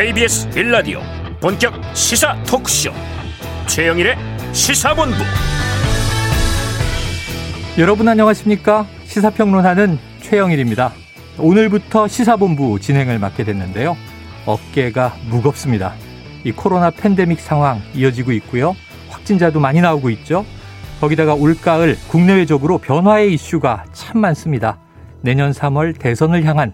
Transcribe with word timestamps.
KBS 0.00 0.48
1라디오 0.52 1.02
본격 1.40 1.74
시사 1.94 2.34
토크쇼. 2.44 2.90
최영일의 3.66 4.16
시사본부. 4.54 5.14
여러분 7.76 8.08
안녕하십니까? 8.08 8.86
시사평론하는 9.04 9.98
최영일입니다. 10.22 10.94
오늘부터 11.38 12.08
시사본부 12.08 12.80
진행을 12.80 13.18
맡게 13.18 13.44
됐는데요. 13.44 13.94
어깨가 14.46 15.16
무겁습니다. 15.28 15.92
이 16.44 16.52
코로나 16.52 16.88
팬데믹 16.88 17.38
상황 17.38 17.82
이어지고 17.94 18.32
있고요. 18.32 18.74
확진자도 19.10 19.60
많이 19.60 19.82
나오고 19.82 20.08
있죠. 20.08 20.46
거기다가 21.02 21.34
올가을 21.34 21.98
국내외적으로 22.08 22.78
변화의 22.78 23.34
이슈가 23.34 23.84
참 23.92 24.22
많습니다. 24.22 24.78
내년 25.20 25.52
3월 25.52 25.98
대선을 25.98 26.44
향한 26.44 26.72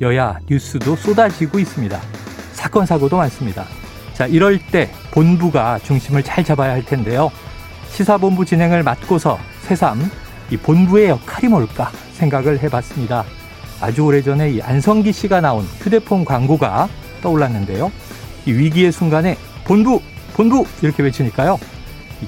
여야 0.00 0.38
뉴스도 0.48 0.96
쏟아지고 0.96 1.58
있습니다. 1.58 2.21
사건 2.62 2.86
사고도 2.86 3.16
많습니다. 3.16 3.64
자, 4.14 4.24
이럴 4.24 4.56
때 4.56 4.88
본부가 5.10 5.80
중심을 5.80 6.22
잘 6.22 6.44
잡아야 6.44 6.70
할 6.70 6.84
텐데요. 6.84 7.28
시사본부 7.90 8.44
진행을 8.44 8.84
맡고서 8.84 9.36
새삼 9.62 10.08
이 10.48 10.56
본부의 10.56 11.08
역할이 11.08 11.48
뭘까 11.48 11.90
생각을 12.12 12.62
해봤습니다. 12.62 13.24
아주 13.80 14.04
오래전에 14.04 14.52
이 14.52 14.62
안성기 14.62 15.12
씨가 15.12 15.40
나온 15.40 15.64
휴대폰 15.80 16.24
광고가 16.24 16.88
떠올랐는데요. 17.20 17.90
이 18.46 18.52
위기의 18.52 18.92
순간에 18.92 19.36
본부, 19.64 20.00
본부 20.34 20.64
이렇게 20.82 21.02
외치니까요. 21.02 21.58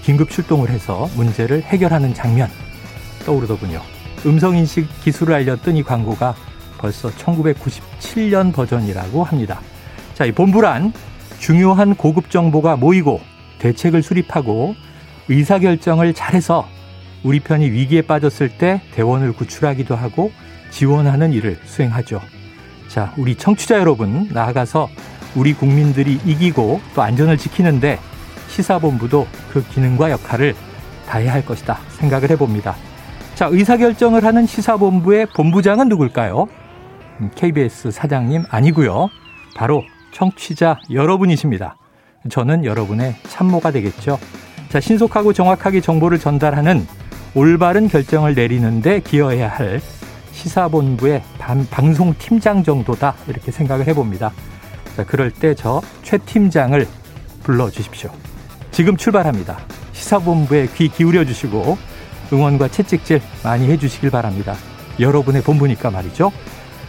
긴급 0.03 0.31
출동을 0.31 0.69
해서 0.69 1.09
문제를 1.15 1.63
해결하는 1.63 2.13
장면 2.13 2.51
떠오르더군요. 3.25 3.81
음성인식 4.27 4.89
기술을 5.05 5.33
알렸던 5.33 5.77
이 5.77 5.85
광고가 5.85 6.35
벌써 6.79 7.09
1997년 7.11 8.53
버전이라고 8.53 9.23
합니다. 9.23 9.61
자, 10.15 10.25
이 10.25 10.33
본부란 10.33 10.93
중요한 11.39 11.95
고급 11.97 12.31
정보가 12.31 12.77
모이고 12.77 13.21
대책을 13.59 14.03
수립하고 14.03 14.75
의사결정을 15.29 16.15
잘해서 16.15 16.67
우리 17.25 17.41
편이 17.41 17.71
위기에 17.71 18.03
빠졌을 18.03 18.49
때 18.49 18.81
대원을 18.93 19.33
구출하기도 19.33 19.97
하고 19.97 20.31
지원하는 20.71 21.33
일을 21.33 21.59
수행하죠. 21.65 22.21
자, 22.89 23.13
우리 23.17 23.35
청취자 23.35 23.79
여러분, 23.79 24.29
나아가서 24.33 24.89
우리 25.35 25.53
국민들이 25.53 26.21
이기고 26.25 26.81
또 26.95 27.03
안전을 27.03 27.37
지키는데 27.37 27.99
시사본부도 28.49 29.27
그 29.53 29.67
기능과 29.69 30.11
역할을 30.11 30.55
다해야 31.09 31.33
할 31.33 31.45
것이다 31.45 31.79
생각을 31.99 32.31
해봅니다. 32.31 32.77
자, 33.35 33.49
의사결정을 33.51 34.25
하는 34.25 34.47
시사본부의 34.47 35.27
본부장은 35.35 35.89
누굴까요? 35.89 36.47
KBS 37.35 37.91
사장님 37.91 38.45
아니고요. 38.49 39.09
바로 39.57 39.83
청취자 40.15 40.79
여러분이십니다. 40.91 41.77
저는 42.31 42.65
여러분의 42.65 43.17
참모가 43.29 43.71
되겠죠. 43.71 44.19
자, 44.71 44.81
신속하고 44.81 45.33
정확하게 45.33 45.81
정보를 45.81 46.19
전달하는 46.19 46.87
올바른 47.35 47.89
결정을 47.89 48.35
내리는데 48.35 49.01
기여해야 49.01 49.49
할 49.49 49.81
시사본부의 50.33 51.23
방송팀장 51.71 52.63
정도다 52.65 53.15
이렇게 53.29 53.51
생각을 53.53 53.87
해봅니다. 53.89 54.33
자, 54.97 55.05
그럴 55.05 55.31
때 55.31 55.55
저 55.55 55.83
최 56.03 56.19
팀장을 56.19 56.87
불러주십시오. 57.43 58.11
지금 58.71 58.97
출발합니다. 58.97 59.59
시사본부에 59.93 60.69
귀 60.77 60.89
기울여 60.89 61.25
주시고 61.25 61.77
응원과 62.33 62.69
채찍질 62.69 63.21
많이 63.43 63.69
해주시길 63.69 64.11
바랍니다. 64.11 64.55
여러분의 64.99 65.43
본부니까 65.43 65.91
말이죠. 65.91 66.33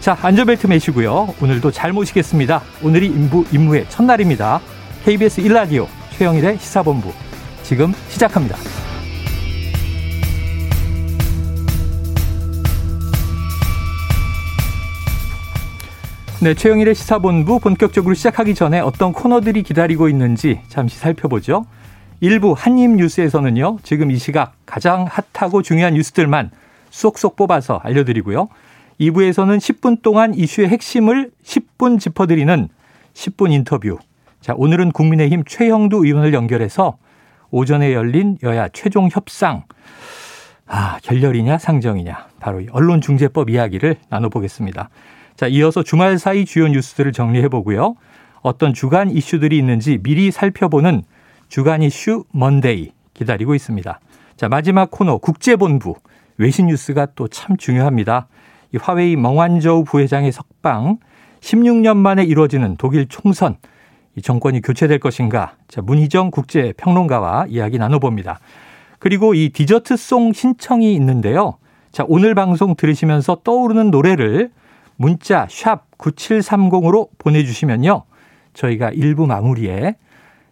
자, 0.05 0.15
안전벨트 0.21 0.67
매시고요. 0.67 1.33
오늘도 1.41 1.71
잘 1.71 1.91
모시겠습니다. 1.91 2.61
오늘이 2.83 3.07
임부, 3.07 3.43
임무의 3.51 3.89
첫날입니다. 3.89 4.61
KBS 5.03 5.41
1라디오 5.41 5.87
최영일의 6.11 6.59
시사본부. 6.59 7.11
지금 7.63 7.91
시작합니다. 8.09 8.55
네, 16.39 16.53
최영일의 16.53 16.93
시사본부 16.93 17.59
본격적으로 17.59 18.13
시작하기 18.13 18.53
전에 18.53 18.81
어떤 18.81 19.11
코너들이 19.11 19.63
기다리고 19.63 20.07
있는지 20.07 20.61
잠시 20.67 20.99
살펴보죠. 20.99 21.65
일부 22.19 22.53
한입 22.55 22.91
뉴스에서는요, 22.91 23.79
지금 23.81 24.11
이 24.11 24.19
시각 24.19 24.53
가장 24.67 25.07
핫하고 25.33 25.63
중요한 25.63 25.95
뉴스들만 25.95 26.51
쏙쏙 26.91 27.35
뽑아서 27.35 27.81
알려드리고요. 27.83 28.49
2부에서는 28.99 29.57
10분 29.57 30.01
동안 30.01 30.33
이슈의 30.33 30.69
핵심을 30.69 31.31
10분 31.43 31.99
짚어드리는 31.99 32.69
10분 33.13 33.51
인터뷰. 33.51 33.97
자, 34.41 34.53
오늘은 34.55 34.91
국민의힘 34.91 35.43
최형두 35.45 36.05
의원을 36.05 36.33
연결해서 36.33 36.97
오전에 37.51 37.93
열린 37.93 38.37
여야 38.43 38.69
최종 38.69 39.09
협상. 39.11 39.63
아, 40.67 40.97
결렬이냐 41.03 41.57
상정이냐. 41.57 42.27
바로 42.39 42.61
이 42.61 42.67
언론중재법 42.71 43.49
이야기를 43.49 43.97
나눠보겠습니다. 44.09 44.89
자, 45.35 45.47
이어서 45.47 45.83
주말 45.83 46.17
사이 46.17 46.45
주요 46.45 46.67
뉴스들을 46.67 47.11
정리해 47.11 47.49
보고요. 47.49 47.95
어떤 48.41 48.73
주간 48.73 49.09
이슈들이 49.09 49.57
있는지 49.57 49.99
미리 50.01 50.31
살펴보는 50.31 51.03
주간 51.49 51.81
이슈 51.81 52.23
먼데이 52.31 52.91
기다리고 53.13 53.55
있습니다. 53.55 53.99
자, 54.37 54.49
마지막 54.49 54.91
코너 54.91 55.17
국제본부. 55.17 55.95
외신 56.37 56.67
뉴스가 56.67 57.07
또 57.15 57.27
참 57.27 57.55
중요합니다. 57.57 58.27
이 58.75 58.77
화웨이 58.77 59.15
멍완저우 59.15 59.85
부회장의 59.85 60.33
석방 60.33 60.97
16년 61.39 61.95
만에 61.95 62.23
이루어지는 62.23 62.75
독일 62.77 63.07
총선 63.07 63.55
이 64.15 64.21
정권이 64.21 64.61
교체될 64.61 64.99
것인가? 64.99 65.55
자, 65.69 65.81
문희정 65.81 66.31
국제 66.31 66.73
평론가와 66.75 67.45
이야기 67.47 67.77
나눠봅니다. 67.77 68.39
그리고 68.99 69.33
이 69.33 69.49
디저트송 69.49 70.33
신청이 70.33 70.93
있는데요. 70.95 71.57
자, 71.91 72.03
오늘 72.07 72.35
방송 72.35 72.75
들으시면서 72.75 73.37
떠오르는 73.43 73.91
노래를 73.91 74.51
문자 74.97 75.47
샵 75.49 75.85
9730으로 75.97 77.09
보내주시면요. 77.17 78.03
저희가 78.53 78.91
일부 78.91 79.25
마무리에 79.25 79.95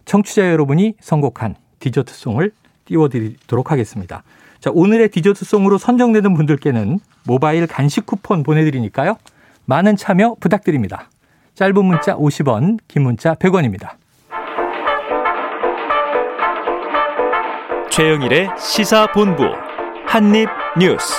청취자 0.06 0.50
여러분이 0.50 0.94
선곡한 1.00 1.56
디저트송을 1.78 2.52
띄워드리도록 2.86 3.70
하겠습니다. 3.70 4.22
자, 4.64 4.70
오늘의 4.72 5.10
디저트송으로 5.10 5.76
선정되는 5.76 6.32
분들께는 6.32 6.98
모바일 7.26 7.66
간식 7.66 8.06
쿠폰 8.06 8.42
보내드리니까요. 8.42 9.18
많은 9.66 9.94
참여 9.94 10.36
부탁드립니다. 10.40 11.10
짧은 11.54 11.84
문자 11.84 12.16
50원, 12.16 12.78
긴 12.88 13.02
문자 13.02 13.34
100원입니다. 13.34 13.90
최영일의 17.90 18.52
시사본부 18.58 19.42
한입뉴스. 20.06 21.12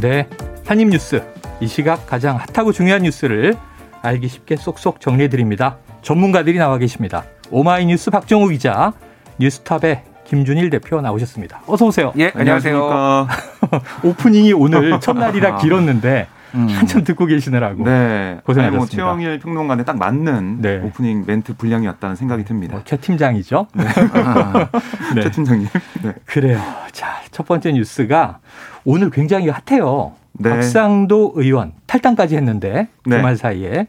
네, 0.00 0.28
한입뉴스. 0.66 1.22
이 1.60 1.68
시각 1.68 2.08
가장 2.08 2.38
핫하고 2.38 2.72
중요한 2.72 3.02
뉴스를 3.02 3.54
알기 4.00 4.26
쉽게 4.26 4.56
쏙쏙 4.56 5.00
정리해드립니다. 5.00 5.78
전문가들이 6.02 6.58
나와 6.58 6.76
계십니다. 6.78 7.22
오마이뉴스 7.52 8.10
박정우 8.10 8.48
기자, 8.48 8.92
뉴스탑의 9.38 10.10
김준일 10.32 10.70
대표 10.70 10.98
나오셨습니다. 11.02 11.60
어서 11.66 11.84
오세요. 11.84 12.10
예, 12.16 12.32
안녕하세요. 12.34 13.28
오프닝이 14.02 14.54
오늘 14.54 14.96
첫날이라 15.00 15.56
아. 15.56 15.58
길었는데 15.58 16.26
음. 16.54 16.68
한참 16.68 17.04
듣고 17.04 17.26
계시느라고. 17.26 17.84
네. 17.84 18.38
고생하셨습니다. 18.42 18.78
뭐 18.78 18.86
최영일 18.86 19.40
평론가에 19.40 19.84
딱 19.84 19.98
맞는 19.98 20.62
네. 20.62 20.78
오프닝 20.78 21.24
멘트 21.26 21.54
분량이었다는 21.58 22.16
생각이 22.16 22.44
듭니다. 22.44 22.78
어, 22.78 22.82
최 22.86 22.96
팀장이죠. 22.96 23.66
네. 23.74 23.84
아, 24.14 24.68
네. 25.14 25.20
최 25.20 25.30
팀장님. 25.32 25.68
네. 26.02 26.14
그래요. 26.24 26.58
자, 26.92 27.20
첫 27.30 27.46
번째 27.46 27.72
뉴스가 27.72 28.38
오늘 28.86 29.10
굉장히 29.10 29.50
핫해요. 29.50 30.14
네. 30.32 30.48
박상도 30.48 31.34
의원 31.36 31.72
탈당까지 31.86 32.36
했는데 32.36 32.88
네. 33.04 33.16
주말 33.18 33.36
사이에 33.36 33.86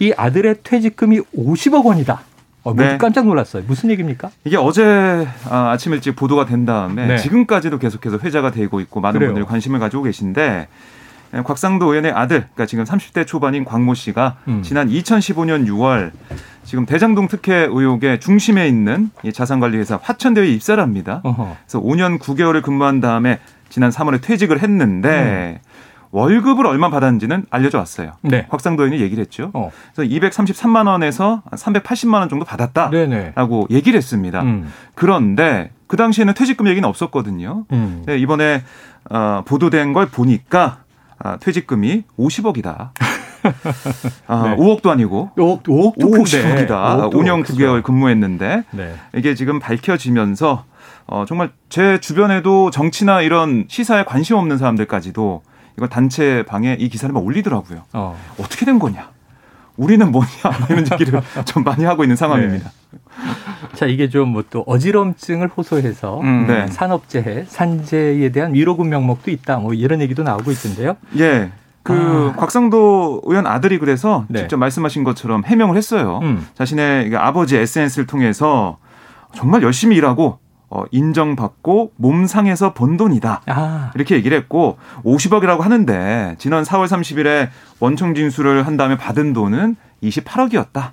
이 0.00 0.12
아들의 0.16 0.56
퇴직금이 0.64 1.20
50억 1.36 1.84
원이다. 1.84 2.22
어, 2.64 2.70
모두 2.70 2.82
네. 2.82 2.98
깜짝 2.98 3.26
놀랐어요. 3.26 3.62
무슨 3.66 3.90
얘기입니까? 3.90 4.30
이게 4.44 4.56
어제 4.56 5.28
아, 5.48 5.70
아침 5.70 5.92
일찍 5.92 6.16
보도가 6.16 6.46
된 6.46 6.64
다음에 6.64 7.06
네. 7.06 7.16
지금까지도 7.18 7.78
계속해서 7.78 8.18
회자가 8.22 8.50
되고 8.50 8.80
있고 8.80 9.00
많은 9.00 9.18
그래요. 9.18 9.30
분들이 9.30 9.46
관심을 9.46 9.78
가지고 9.78 10.04
계신데 10.04 10.66
예, 11.34 11.42
곽상도 11.42 11.86
의원의 11.86 12.12
아들, 12.12 12.40
그러니까 12.40 12.66
지금 12.66 12.84
30대 12.84 13.26
초반인 13.26 13.64
광모 13.64 13.94
씨가 13.94 14.36
음. 14.48 14.62
지난 14.62 14.88
2015년 14.88 15.66
6월 15.66 16.12
지금 16.64 16.86
대장동 16.86 17.28
특혜 17.28 17.68
의혹의 17.70 18.20
중심에 18.20 18.66
있는 18.66 19.10
자산관리회사 19.32 19.98
화천대유에 20.02 20.48
입사를 20.48 20.82
합니다. 20.82 21.20
어허. 21.24 21.56
그래서 21.66 21.80
5년 21.80 22.18
9개월을 22.18 22.62
근무한 22.62 23.00
다음에 23.00 23.40
지난 23.68 23.90
3월에 23.90 24.22
퇴직을 24.22 24.62
했는데 24.62 25.60
음. 25.62 25.73
월급을 26.14 26.64
얼마 26.64 26.90
받았는지는 26.90 27.46
알려져 27.50 27.78
왔어요. 27.78 28.12
네. 28.22 28.46
곽상도 28.48 28.84
의원이 28.84 29.02
얘기를 29.02 29.20
했죠. 29.20 29.50
어. 29.52 29.70
그래서 29.94 30.08
233만 30.14 30.86
원에서 30.86 31.42
380만 31.50 32.20
원 32.20 32.28
정도 32.28 32.44
받았다라고. 32.44 33.66
얘기를 33.70 33.96
했습니다. 33.96 34.42
음. 34.42 34.72
그런데 34.94 35.72
그 35.88 35.96
당시에는 35.96 36.34
퇴직금 36.34 36.68
얘기는 36.68 36.88
없었거든요. 36.88 37.64
음. 37.72 38.04
네, 38.06 38.16
이번에 38.18 38.62
어, 39.10 39.42
보도된 39.44 39.92
걸 39.92 40.06
보니까 40.06 40.84
아, 41.18 41.36
퇴직금이 41.38 42.04
50억이다. 42.16 42.90
아, 44.28 44.42
네. 44.48 44.56
5억도 44.56 44.90
아니고 44.90 45.32
5억, 45.36 45.64
5억도 45.64 45.98
50억이다. 45.98 46.68
5억도 46.68 47.12
5년 47.12 47.44
9개월 47.44 47.82
근무했는데 47.82 48.62
네. 48.70 48.94
이게 49.16 49.34
지금 49.34 49.58
밝혀지면서 49.58 50.64
어, 51.06 51.24
정말 51.26 51.50
제 51.68 51.98
주변에도 51.98 52.70
정치나 52.70 53.20
이런 53.20 53.64
시사에 53.68 54.04
관심 54.04 54.36
없는 54.36 54.58
사람들까지도 54.58 55.42
이거 55.76 55.88
단체 55.88 56.44
방에 56.46 56.76
이 56.78 56.88
기사를 56.88 57.12
막 57.12 57.24
올리더라고요. 57.24 57.82
어. 57.92 58.16
어떻게 58.38 58.64
된 58.64 58.78
거냐? 58.78 59.10
우리는 59.76 60.10
뭐냐? 60.12 60.28
이런 60.70 60.86
얘기를 60.92 61.20
좀 61.46 61.64
많이 61.64 61.84
하고 61.84 62.04
있는 62.04 62.14
상황입니다. 62.16 62.70
네. 62.70 62.98
자, 63.74 63.86
이게 63.86 64.08
좀 64.08 64.30
뭐 64.32 64.44
또 64.50 64.62
어지럼증을 64.66 65.48
호소해서 65.48 66.20
음, 66.20 66.46
네. 66.46 66.66
산업재해, 66.68 67.44
산재에 67.48 68.28
대한 68.30 68.54
위로금 68.54 68.88
명목도 68.88 69.30
있다. 69.32 69.58
뭐 69.58 69.74
이런 69.74 70.00
얘기도 70.00 70.22
나오고 70.22 70.50
있던데요. 70.52 70.96
예. 71.18 71.50
그 71.82 72.32
아. 72.34 72.38
곽상도 72.38 73.22
의원 73.24 73.46
아들이 73.46 73.78
그래서 73.78 74.24
네. 74.28 74.40
직접 74.40 74.56
말씀하신 74.58 75.02
것처럼 75.04 75.42
해명을 75.44 75.76
했어요. 75.76 76.20
음. 76.22 76.46
자신의 76.54 77.14
아버지 77.16 77.56
SNS를 77.56 78.06
통해서 78.06 78.78
정말 79.34 79.62
열심히 79.62 79.96
일하고 79.96 80.38
어, 80.74 80.84
인정받고 80.90 81.92
몸 81.96 82.26
상해서 82.26 82.74
번 82.74 82.96
돈이다. 82.96 83.42
아. 83.46 83.92
이렇게 83.94 84.16
얘기를 84.16 84.36
했고 84.36 84.76
50억이라고 85.04 85.60
하는데 85.60 86.34
지난 86.38 86.64
4월 86.64 86.88
30일에 86.88 87.48
원청 87.78 88.16
진술을 88.16 88.66
한 88.66 88.76
다음에 88.76 88.96
받은 88.96 89.32
돈은 89.32 89.76
28억이었다. 90.02 90.90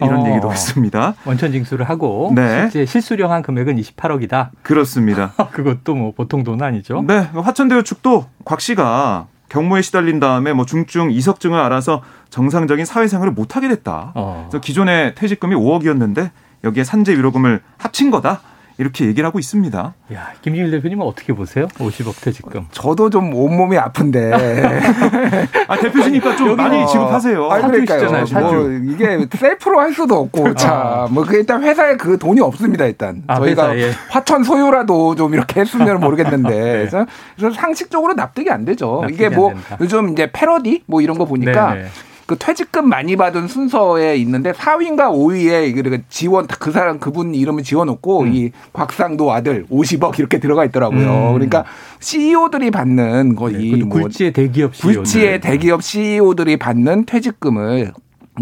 이런 0.00 0.20
어. 0.20 0.28
얘기도 0.30 0.52
했습니다. 0.52 1.14
원천 1.26 1.50
징수를 1.50 1.88
하고 1.88 2.30
네. 2.36 2.70
실제 2.70 2.86
실수령한 2.86 3.42
금액은 3.42 3.76
28억이다. 3.76 4.50
그렇습니다. 4.62 5.32
그것도 5.50 5.96
뭐 5.96 6.12
보통 6.14 6.44
돈 6.44 6.62
아니죠? 6.62 7.02
네, 7.04 7.18
화천대유 7.18 7.82
측도 7.82 8.26
곽 8.44 8.60
씨가 8.60 9.26
경무에 9.48 9.82
시달린 9.82 10.20
다음에 10.20 10.52
뭐 10.52 10.64
중증 10.64 11.10
이석증을 11.10 11.58
알아서 11.58 12.02
정상적인 12.30 12.84
사회생활을 12.84 13.32
못 13.32 13.56
하게 13.56 13.66
됐다. 13.66 14.12
어. 14.14 14.46
그래서 14.48 14.60
기존의 14.60 15.16
퇴직금이 15.16 15.56
5억이었는데 15.56 16.30
여기에 16.62 16.84
산재 16.84 17.16
위로금을 17.16 17.60
합친 17.76 18.12
거다. 18.12 18.40
이렇게 18.80 19.04
얘기를 19.04 19.26
하고 19.26 19.38
있습니다. 19.38 19.94
야, 20.14 20.32
김진일 20.40 20.70
대표님은 20.70 21.06
어떻게 21.06 21.34
보세요? 21.34 21.68
50억 21.76 22.18
퇴직금. 22.22 22.66
저도 22.72 23.10
좀 23.10 23.34
온몸이 23.34 23.76
아픈데. 23.76 24.32
아, 25.68 25.76
대표시니까 25.76 26.34
좀 26.36 26.56
많이 26.56 26.86
지급하세요. 26.86 27.44
아, 27.50 27.60
그러니까요. 27.60 28.24
뭐 28.32 28.70
이게 28.90 29.26
셀프로 29.36 29.80
할 29.80 29.92
수도 29.92 30.16
없고 30.20 30.48
아. 30.48 30.54
자, 30.54 31.06
뭐 31.10 31.24
그 31.24 31.36
일단 31.36 31.62
회사에 31.62 31.96
그 31.96 32.16
돈이 32.18 32.40
없습니다, 32.40 32.86
일단. 32.86 33.22
아, 33.26 33.36
저희가 33.36 33.74
회사에. 33.74 33.92
화천 34.08 34.44
소유라도 34.44 35.14
좀 35.14 35.34
이렇게 35.34 35.60
했으면 35.60 36.00
모르겠는데. 36.00 36.48
네. 36.48 36.72
그래서, 36.88 37.06
상식적으로 37.54 38.14
납득이 38.14 38.50
안 38.50 38.64
되죠. 38.64 39.00
납득이 39.02 39.14
이게 39.14 39.28
뭐 39.28 39.52
요즘 39.80 40.08
이제 40.08 40.30
패러디 40.32 40.84
뭐 40.86 41.02
이런 41.02 41.18
거 41.18 41.26
보니까 41.26 41.74
네 41.74 41.82
네. 41.82 41.88
그 42.30 42.38
퇴직금 42.38 42.88
많이 42.88 43.16
받은 43.16 43.48
순서에 43.48 44.14
있는데 44.18 44.52
4위인가 44.52 45.10
5위에 45.10 45.74
그 45.82 46.02
지원 46.08 46.46
그 46.46 46.70
사람 46.70 47.00
그분 47.00 47.34
이름을 47.34 47.64
지워놓고 47.64 48.20
음. 48.20 48.32
이 48.32 48.52
곽상도 48.72 49.32
아들 49.32 49.66
50억 49.66 50.16
이렇게 50.20 50.38
들어가 50.38 50.64
있더라고요. 50.64 51.30
음. 51.30 51.32
그러니까 51.32 51.64
CEO들이 51.98 52.70
받는 52.70 53.34
거의 53.34 53.72
네, 53.72 53.82
뭐 53.82 53.98
굴지의 53.98 54.32
대기업 54.32 54.76
CEO 54.76 54.92
굴지의 54.92 55.40
대기업 55.40 55.82
CEO들이 55.82 56.56
받는 56.56 57.06
퇴직금을 57.06 57.90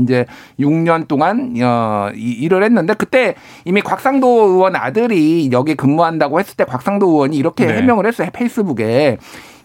이제 0.00 0.26
6년 0.60 1.08
동안 1.08 1.54
어, 1.62 2.10
일을 2.14 2.62
했는데 2.62 2.92
그때 2.92 3.36
이미 3.64 3.80
곽상도 3.80 4.50
의원 4.50 4.76
아들이 4.76 5.48
여기 5.50 5.74
근무한다고 5.76 6.38
했을 6.40 6.56
때 6.56 6.64
곽상도 6.64 7.08
의원이 7.08 7.38
이렇게 7.38 7.64
네. 7.64 7.78
해명을 7.78 8.04
했어요 8.04 8.28
페이스북에 8.34 9.16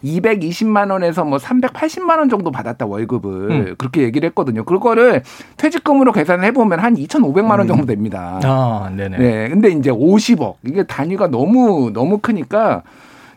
220만 0.04 0.92
원에서 0.92 1.24
뭐 1.24 1.38
380만 1.38 2.20
원 2.20 2.30
정도 2.30 2.52
받았다 2.52 2.86
월급을 2.86 3.52
음. 3.52 3.76
그렇게 3.78 4.02
얘기를 4.02 4.28
했거든요. 4.30 4.64
그거를 4.64 5.24
퇴직금으로 5.58 6.12
계산을 6.12 6.46
해보면 6.46 6.80
한 6.80 6.96
2,500만 6.96 7.52
원 7.52 7.62
음. 7.62 7.68
정도 7.68 7.86
됩니다. 7.86 8.40
아, 8.44 8.92
네네. 8.96 9.18
네. 9.18 9.50
근데 9.50 9.70
이제 9.70 9.90
50억 9.90 10.56
이게 10.66 10.84
단위가 10.84 11.28
너무 11.28 11.92
너무 11.94 12.18
크니까 12.18 12.84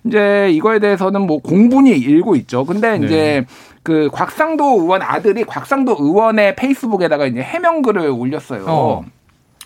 이제 0.05 0.51
이거에 0.51 0.79
대해서는 0.79 1.23
뭐 1.23 1.39
공분이 1.39 1.91
일고 1.91 2.37
있죠. 2.37 2.65
근데 2.65 2.99
네. 2.99 3.07
이제 3.07 3.47
그 3.83 4.09
곽상도 4.13 4.81
의원 4.81 5.03
아들이 5.03 5.45
곽상도 5.45 5.97
의원의 5.99 6.57
페이스북에다가 6.57 7.27
이제 7.27 7.41
해명글을 7.41 8.09
올렸어요. 8.11 8.65
어. 8.67 9.05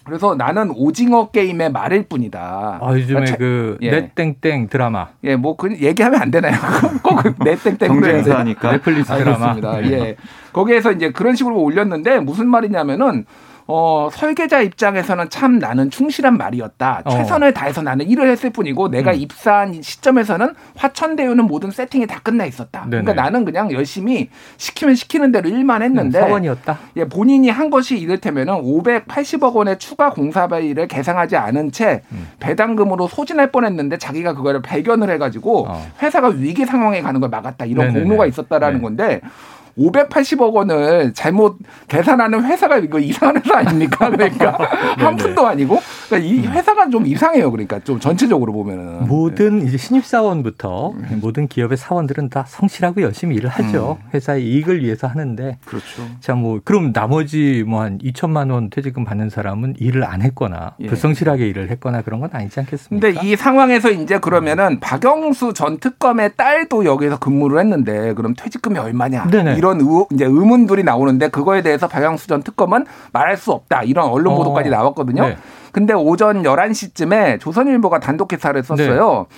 그래서 0.05 0.35
나는 0.35 0.71
오징어 0.75 1.31
게임의 1.31 1.73
말일 1.73 2.05
뿐이다. 2.05 2.79
아, 2.81 2.93
요즘에 2.93 3.07
그러니까 3.21 3.37
그 3.37 3.79
예. 3.83 3.91
넷땡땡 3.91 4.69
드라마. 4.69 5.09
예, 5.25 5.37
뭐 5.37 5.57
그 5.57 5.77
얘기하면 5.79 6.21
안 6.23 6.31
되나요? 6.31 6.55
꼭 7.03 7.21
넷땡땡 7.45 7.89
경쟁사니까 7.89 8.73
넷플릭스 8.73 9.15
드라마. 9.15 9.51
알겠습니다. 9.51 9.91
예. 9.93 10.17
거기에서 10.53 10.93
이제 10.93 11.11
그런 11.11 11.37
식으로 11.37 11.61
올렸는데 11.61 12.21
무슨 12.21 12.49
말이냐면은 12.49 13.27
어, 13.73 14.09
설계자 14.13 14.61
입장에서는 14.61 15.31
참 15.31 15.61
나는 15.61 15.91
충실한 15.91 16.37
말이었다. 16.37 17.03
어. 17.05 17.11
최선을 17.11 17.55
다해서 17.55 17.83
나는 17.83 18.09
일을 18.09 18.29
했을 18.29 18.51
뿐이고 18.51 18.89
내가 18.89 19.13
음. 19.13 19.17
입사한 19.17 19.81
시점에서는 19.81 20.55
화천대유는 20.75 21.45
모든 21.45 21.71
세팅이 21.71 22.09
다 22.09 22.19
끝나 22.23 22.45
있었다. 22.47 22.87
네네. 22.91 23.03
그러니까 23.03 23.23
나는 23.23 23.45
그냥 23.45 23.71
열심히 23.71 24.29
시키면 24.57 24.97
시키는 24.97 25.31
대로 25.31 25.49
일만 25.49 25.83
했는데 25.83 26.19
음, 26.19 26.21
사원이었다. 26.23 26.79
예, 26.97 27.05
본인이 27.05 27.49
한 27.49 27.71
것이 27.71 27.97
이를테면은 27.97 28.55
580억 28.55 29.55
원의 29.55 29.79
추가 29.79 30.11
공사비를 30.11 30.89
계상하지 30.89 31.37
않은 31.37 31.71
채 31.71 32.03
음. 32.11 32.29
배당금으로 32.41 33.07
소진할 33.07 33.53
뻔했는데 33.53 33.99
자기가 33.99 34.35
그거를 34.35 34.63
발견을 34.63 35.09
해가지고 35.11 35.67
어. 35.69 35.87
회사가 36.03 36.29
위기 36.29 36.67
상황에 36.67 37.03
가는 37.03 37.21
걸 37.21 37.31
막았다. 37.31 37.67
이런 37.67 37.87
네네네. 37.87 38.05
공로가 38.05 38.27
있었다라는 38.27 38.79
네. 38.79 38.83
건데 38.83 39.21
580억 39.79 40.53
원을 40.53 41.13
잘못 41.15 41.59
계산하는 41.89 42.45
회사가 42.45 42.79
이거 42.79 42.99
이상한 42.99 43.37
회사 43.37 43.59
아닙니까? 43.59 44.09
그러니까 44.11 44.57
한 44.99 45.17
푼도 45.17 45.47
아니고 45.47 45.79
그러니까 46.09 46.29
이 46.31 46.47
회사가 46.47 46.89
좀 46.91 47.07
이상해요. 47.07 47.51
그러니까 47.51 47.81
좀 47.81 47.99
전체적으로 47.99 48.53
보면은 48.53 49.07
모든 49.09 49.67
이제 49.67 49.77
신입 49.77 50.05
사원부터 50.05 50.95
모든 51.21 51.49
기업의 51.49 51.77
사원들은 51.77 52.29
다 52.29 52.45
성실하고 52.47 53.03
열심히 53.03 53.37
일을 53.37 53.51
하죠. 53.51 53.99
음. 54.01 54.09
회사의 54.15 54.45
이익을 54.47 54.83
위해서 54.85 55.07
하는데 55.07 55.59
그렇죠. 55.65 56.03
자뭐 56.21 56.61
그럼 56.65 56.93
나머지 56.93 57.65
뭐 57.67 57.81
한 57.81 57.99
2천만 57.99 58.53
원 58.53 58.69
퇴직금 58.71 59.05
받는 59.05 59.31
사람은 59.31 59.75
일을 59.79 60.05
안 60.05 60.23
했거나 60.23 60.75
예. 60.81 60.87
불성실하게 60.87 61.49
일을 61.49 61.71
했거나 61.71 62.03
그런 62.03 62.21
건 62.21 62.31
아니지 62.33 62.61
않겠습니까? 62.61 63.09
근데 63.09 63.27
이 63.27 63.37
상황에서 63.37 63.91
이제 63.91 64.19
그러면은 64.19 64.81
박영수 64.81 65.55
전 65.55 65.79
특검의 65.79 66.33
딸도 66.37 66.85
여기서 66.85 67.19
근무를 67.19 67.59
했는데 67.61 68.13
그럼 68.15 68.35
퇴직금이 68.37 68.79
얼마냐? 68.79 69.29
네네. 69.29 69.57
이런 69.57 69.70
의, 69.79 70.07
이제 70.13 70.25
의문들이 70.25 70.83
나오는데 70.83 71.29
그거에 71.29 71.63
대해서 71.63 71.87
박영수 71.87 72.27
전 72.27 72.43
특검은 72.43 72.87
말할 73.13 73.37
수 73.37 73.53
없다. 73.53 73.83
이런 73.83 74.09
언론 74.09 74.33
어. 74.35 74.37
보도까지 74.39 74.71
나왔거든요. 74.71 75.23
네. 75.29 75.37
근데 75.73 75.93
오전 75.95 76.43
11시쯤에 76.43 77.39
조선일보가 77.41 78.01
단독 78.01 78.29
기사를 78.29 78.61
썼어요. 78.63 79.27
네. 79.29 79.37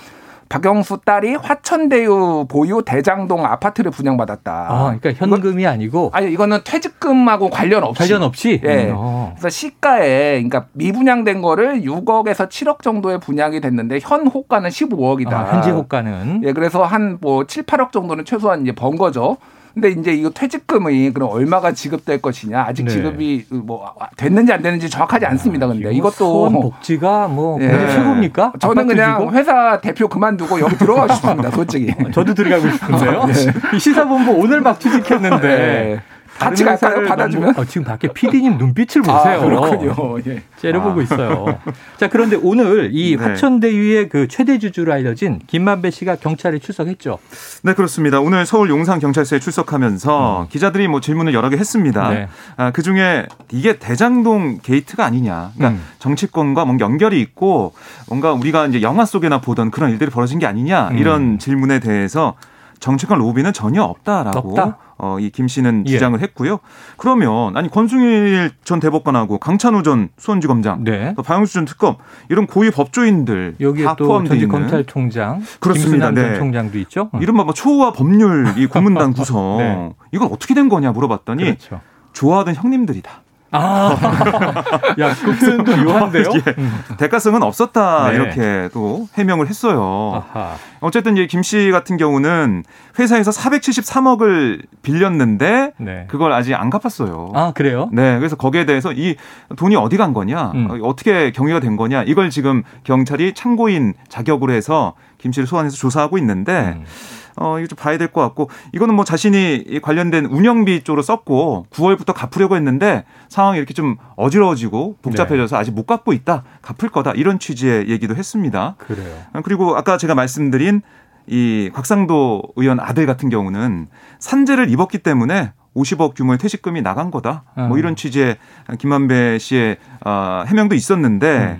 박영수 0.49 0.99
딸이 1.03 1.35
화천대유 1.35 2.45
보유 2.47 2.83
대장동 2.85 3.43
아파트를 3.43 3.89
분양받았다. 3.89 4.51
아, 4.69 4.95
그러니까 4.99 5.25
현금이 5.25 5.65
아니고 5.65 6.11
아니 6.13 6.31
이거는 6.31 6.59
퇴직금하고 6.63 7.49
관련 7.49 7.83
없이 7.83 7.97
관련 7.99 8.21
없이. 8.23 8.61
예. 8.63 8.89
음, 8.89 8.93
어. 8.95 9.31
그래서 9.35 9.49
시가에 9.49 10.43
그러니까 10.43 10.65
미분양된 10.73 11.41
거를 11.41 11.81
6억에서 11.81 12.49
7억 12.49 12.83
정도에 12.83 13.17
분양이 13.17 13.61
됐는데 13.61 13.99
현 14.01 14.27
호가는 14.27 14.69
15억이다. 14.69 15.33
아, 15.33 15.53
현재 15.53 15.71
호가는. 15.71 16.41
예, 16.43 16.53
그래서 16.53 16.83
한 16.83 17.17
뭐 17.21 17.45
7, 17.45 17.63
8억 17.63 17.91
정도는 17.91 18.25
최소한 18.25 18.61
이제 18.63 18.73
번 18.73 18.95
거죠. 18.97 19.37
근데 19.73 19.89
이제 19.89 20.13
이거 20.13 20.29
퇴직금이 20.29 21.11
그럼 21.11 21.29
얼마가 21.29 21.71
지급될 21.71 22.21
것이냐 22.21 22.63
아직 22.67 22.83
네. 22.83 22.91
지급이 22.91 23.45
뭐 23.49 23.91
됐는지 24.15 24.53
안 24.53 24.61
됐는지 24.61 24.89
정확하지 24.89 25.25
않습니다. 25.25 25.67
근데 25.67 25.87
아, 25.87 25.91
이것도 25.91 26.51
복지가 26.51 27.27
뭐 27.27 27.59
예. 27.59 27.69
최고입니까? 27.89 28.53
저는 28.59 28.85
그냥 28.85 29.19
주고? 29.19 29.33
회사 29.33 29.81
대표 29.81 30.07
그만두고 30.07 30.59
여기 30.59 30.77
들어가고 30.77 31.13
싶습니다. 31.15 31.49
솔직히. 31.49 31.91
저도 32.13 32.35
들어가고 32.35 32.71
싶은데요. 32.71 33.25
네. 33.33 33.79
시사본부 33.79 34.31
오늘 34.33 34.61
막 34.61 34.79
취직했는데 34.79 35.47
네. 35.47 36.01
같이 36.43 36.63
갈까요? 36.63 37.07
받아주면? 37.07 37.57
어, 37.57 37.65
지금 37.65 37.85
밖에 37.85 38.07
PD님 38.07 38.57
눈빛을 38.57 39.01
아, 39.09 39.17
보세요. 39.17 39.41
아, 39.41 39.45
그렇군요. 39.45 40.19
예. 40.27 40.43
째려보고 40.59 40.99
아. 40.99 41.03
있어요. 41.03 41.59
자, 41.97 42.09
그런데 42.09 42.37
오늘 42.41 42.89
이 42.93 43.15
네. 43.17 43.23
화천대유의 43.23 44.09
그 44.09 44.27
최대 44.27 44.59
주주로 44.59 44.93
알려진 44.93 45.39
김만배 45.47 45.91
씨가 45.91 46.15
경찰에 46.17 46.59
출석했죠. 46.59 47.19
네, 47.63 47.73
그렇습니다. 47.73 48.19
오늘 48.19 48.45
서울 48.45 48.69
용산 48.69 48.99
경찰서에 48.99 49.39
출석하면서 49.39 50.41
음. 50.41 50.47
기자들이 50.49 50.87
뭐 50.87 50.99
질문을 51.01 51.33
여러 51.33 51.49
개 51.49 51.57
했습니다. 51.57 52.09
네. 52.09 52.27
아, 52.57 52.71
그 52.71 52.81
중에 52.81 53.25
이게 53.51 53.77
대장동 53.77 54.59
게이트가 54.63 55.05
아니냐. 55.05 55.51
그러니까 55.55 55.81
음. 55.81 55.85
정치권과 55.99 56.65
뭔가 56.65 56.85
연결이 56.85 57.21
있고 57.21 57.73
뭔가 58.07 58.33
우리가 58.33 58.67
이제 58.67 58.81
영화 58.81 59.05
속에나 59.05 59.41
보던 59.41 59.71
그런 59.71 59.91
일들이 59.91 60.09
벌어진 60.09 60.39
게 60.39 60.45
아니냐. 60.45 60.91
이런 60.95 61.21
음. 61.21 61.37
질문에 61.39 61.79
대해서 61.79 62.35
정치권 62.79 63.19
로비는 63.19 63.53
전혀 63.53 63.81
없다라고 63.81 64.49
없다? 64.49 64.77
어, 65.03 65.19
이 65.19 65.29
김 65.29 65.47
씨는 65.49 65.83
예. 65.87 65.91
주장을 65.91 66.17
예. 66.19 66.23
했고요. 66.23 66.59
그러면 66.95 67.57
아니 67.57 67.69
권순일 67.69 68.51
전 68.63 68.79
대법관하고 68.79 69.37
강찬우 69.39 69.83
전 69.83 70.09
수원지검장, 70.17 70.83
네. 70.85 71.13
또 71.17 71.23
박영수 71.23 71.53
전 71.53 71.65
특검 71.65 71.95
이런 72.29 72.47
고위 72.47 72.71
법조인들 72.71 73.55
여기에 73.59 73.83
다 73.85 73.95
포함되어 73.95 74.35
있는 74.35 74.47
검찰총장, 74.49 75.41
그렇습니다. 75.59 76.11
네. 76.11 76.37
총장도 76.37 76.77
있죠. 76.79 77.09
이른바 77.19 77.43
뭐 77.43 77.53
초호화 77.53 77.91
법률 77.91 78.53
이 78.57 78.65
고문단 78.67 79.11
구성 79.13 79.57
네. 79.57 79.89
이건 80.13 80.29
어떻게 80.31 80.53
된 80.53 80.69
거냐 80.69 80.91
물어봤더니 80.91 81.43
그렇죠. 81.43 81.81
좋아하던 82.13 82.55
형님들이다. 82.55 83.22
아, 83.53 83.95
야, 84.99 85.13
그 85.13 85.37
표현도 85.37 85.77
묘한데요? 85.77 86.23
예. 86.33 86.53
음. 86.57 86.83
대가성은 86.97 87.43
없었다, 87.43 88.09
네. 88.09 88.15
이렇게 88.15 88.69
또 88.73 89.07
해명을 89.15 89.47
했어요. 89.47 90.23
아하. 90.33 90.55
어쨌든 90.81 91.15
이제 91.15 91.27
김씨 91.27 91.69
같은 91.71 91.97
경우는 91.97 92.63
회사에서 92.99 93.31
473억을 93.31 94.63
빌렸는데 94.81 95.73
네. 95.77 96.05
그걸 96.09 96.33
아직 96.33 96.55
안 96.55 96.69
갚았어요. 96.69 97.31
아, 97.35 97.51
그래요? 97.53 97.89
네. 97.93 98.17
그래서 98.17 98.35
거기에 98.35 98.65
대해서 98.65 98.91
이 98.91 99.15
돈이 99.55 99.75
어디 99.75 99.97
간 99.97 100.13
거냐, 100.13 100.51
음. 100.55 100.79
어떻게 100.83 101.31
경위가 101.31 101.59
된 101.59 101.77
거냐, 101.77 102.03
이걸 102.03 102.31
지금 102.31 102.63
경찰이 102.83 103.33
참고인 103.33 103.93
자격으로 104.09 104.51
해서 104.51 104.93
김 105.19 105.31
씨를 105.31 105.47
소환해서 105.47 105.77
조사하고 105.77 106.17
있는데 106.17 106.73
음. 106.75 106.85
어, 107.35 107.57
이거 107.59 107.67
좀 107.67 107.75
봐야 107.77 107.97
될 107.97 108.07
것 108.13 108.21
같고 108.21 108.49
이거는 108.73 108.95
뭐 108.95 109.03
자신이 109.05 109.79
관련된 109.81 110.25
운영비 110.25 110.83
쪽으로 110.83 111.01
썼고 111.01 111.67
9월부터 111.71 112.13
갚으려고 112.13 112.55
했는데 112.55 113.05
상황이 113.29 113.57
이렇게 113.57 113.73
좀 113.73 113.97
어지러워지고 114.15 114.97
복잡해져서 115.01 115.55
네. 115.55 115.59
아직 115.59 115.71
못 115.71 115.85
갚고 115.87 116.13
있다. 116.13 116.43
갚을 116.61 116.91
거다. 116.91 117.11
이런 117.11 117.39
취지의 117.39 117.89
얘기도 117.89 118.15
했습니다. 118.15 118.75
그래요. 118.77 119.15
어, 119.33 119.41
그리고 119.43 119.75
아까 119.75 119.97
제가 119.97 120.13
말씀드린 120.15 120.81
이 121.25 121.69
곽상도 121.73 122.43
의원 122.57 122.79
아들 122.79 123.05
같은 123.05 123.29
경우는 123.29 123.87
산재를 124.19 124.69
입었기 124.69 124.99
때문에 124.99 125.53
50억 125.75 126.15
규모의 126.15 126.37
퇴직금이 126.37 126.81
나간 126.81 127.09
거다. 127.11 127.43
음. 127.57 127.69
뭐 127.69 127.77
이런 127.79 127.95
취지의 127.95 128.37
김만배 128.77 129.39
씨의 129.39 129.77
어, 130.05 130.43
해명도 130.45 130.75
있었는데 130.75 131.59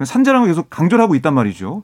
음. 0.00 0.04
산재라는 0.04 0.46
걸 0.46 0.48
계속 0.48 0.68
강조를 0.70 1.02
하고 1.02 1.14
있단 1.14 1.34
말이죠. 1.34 1.82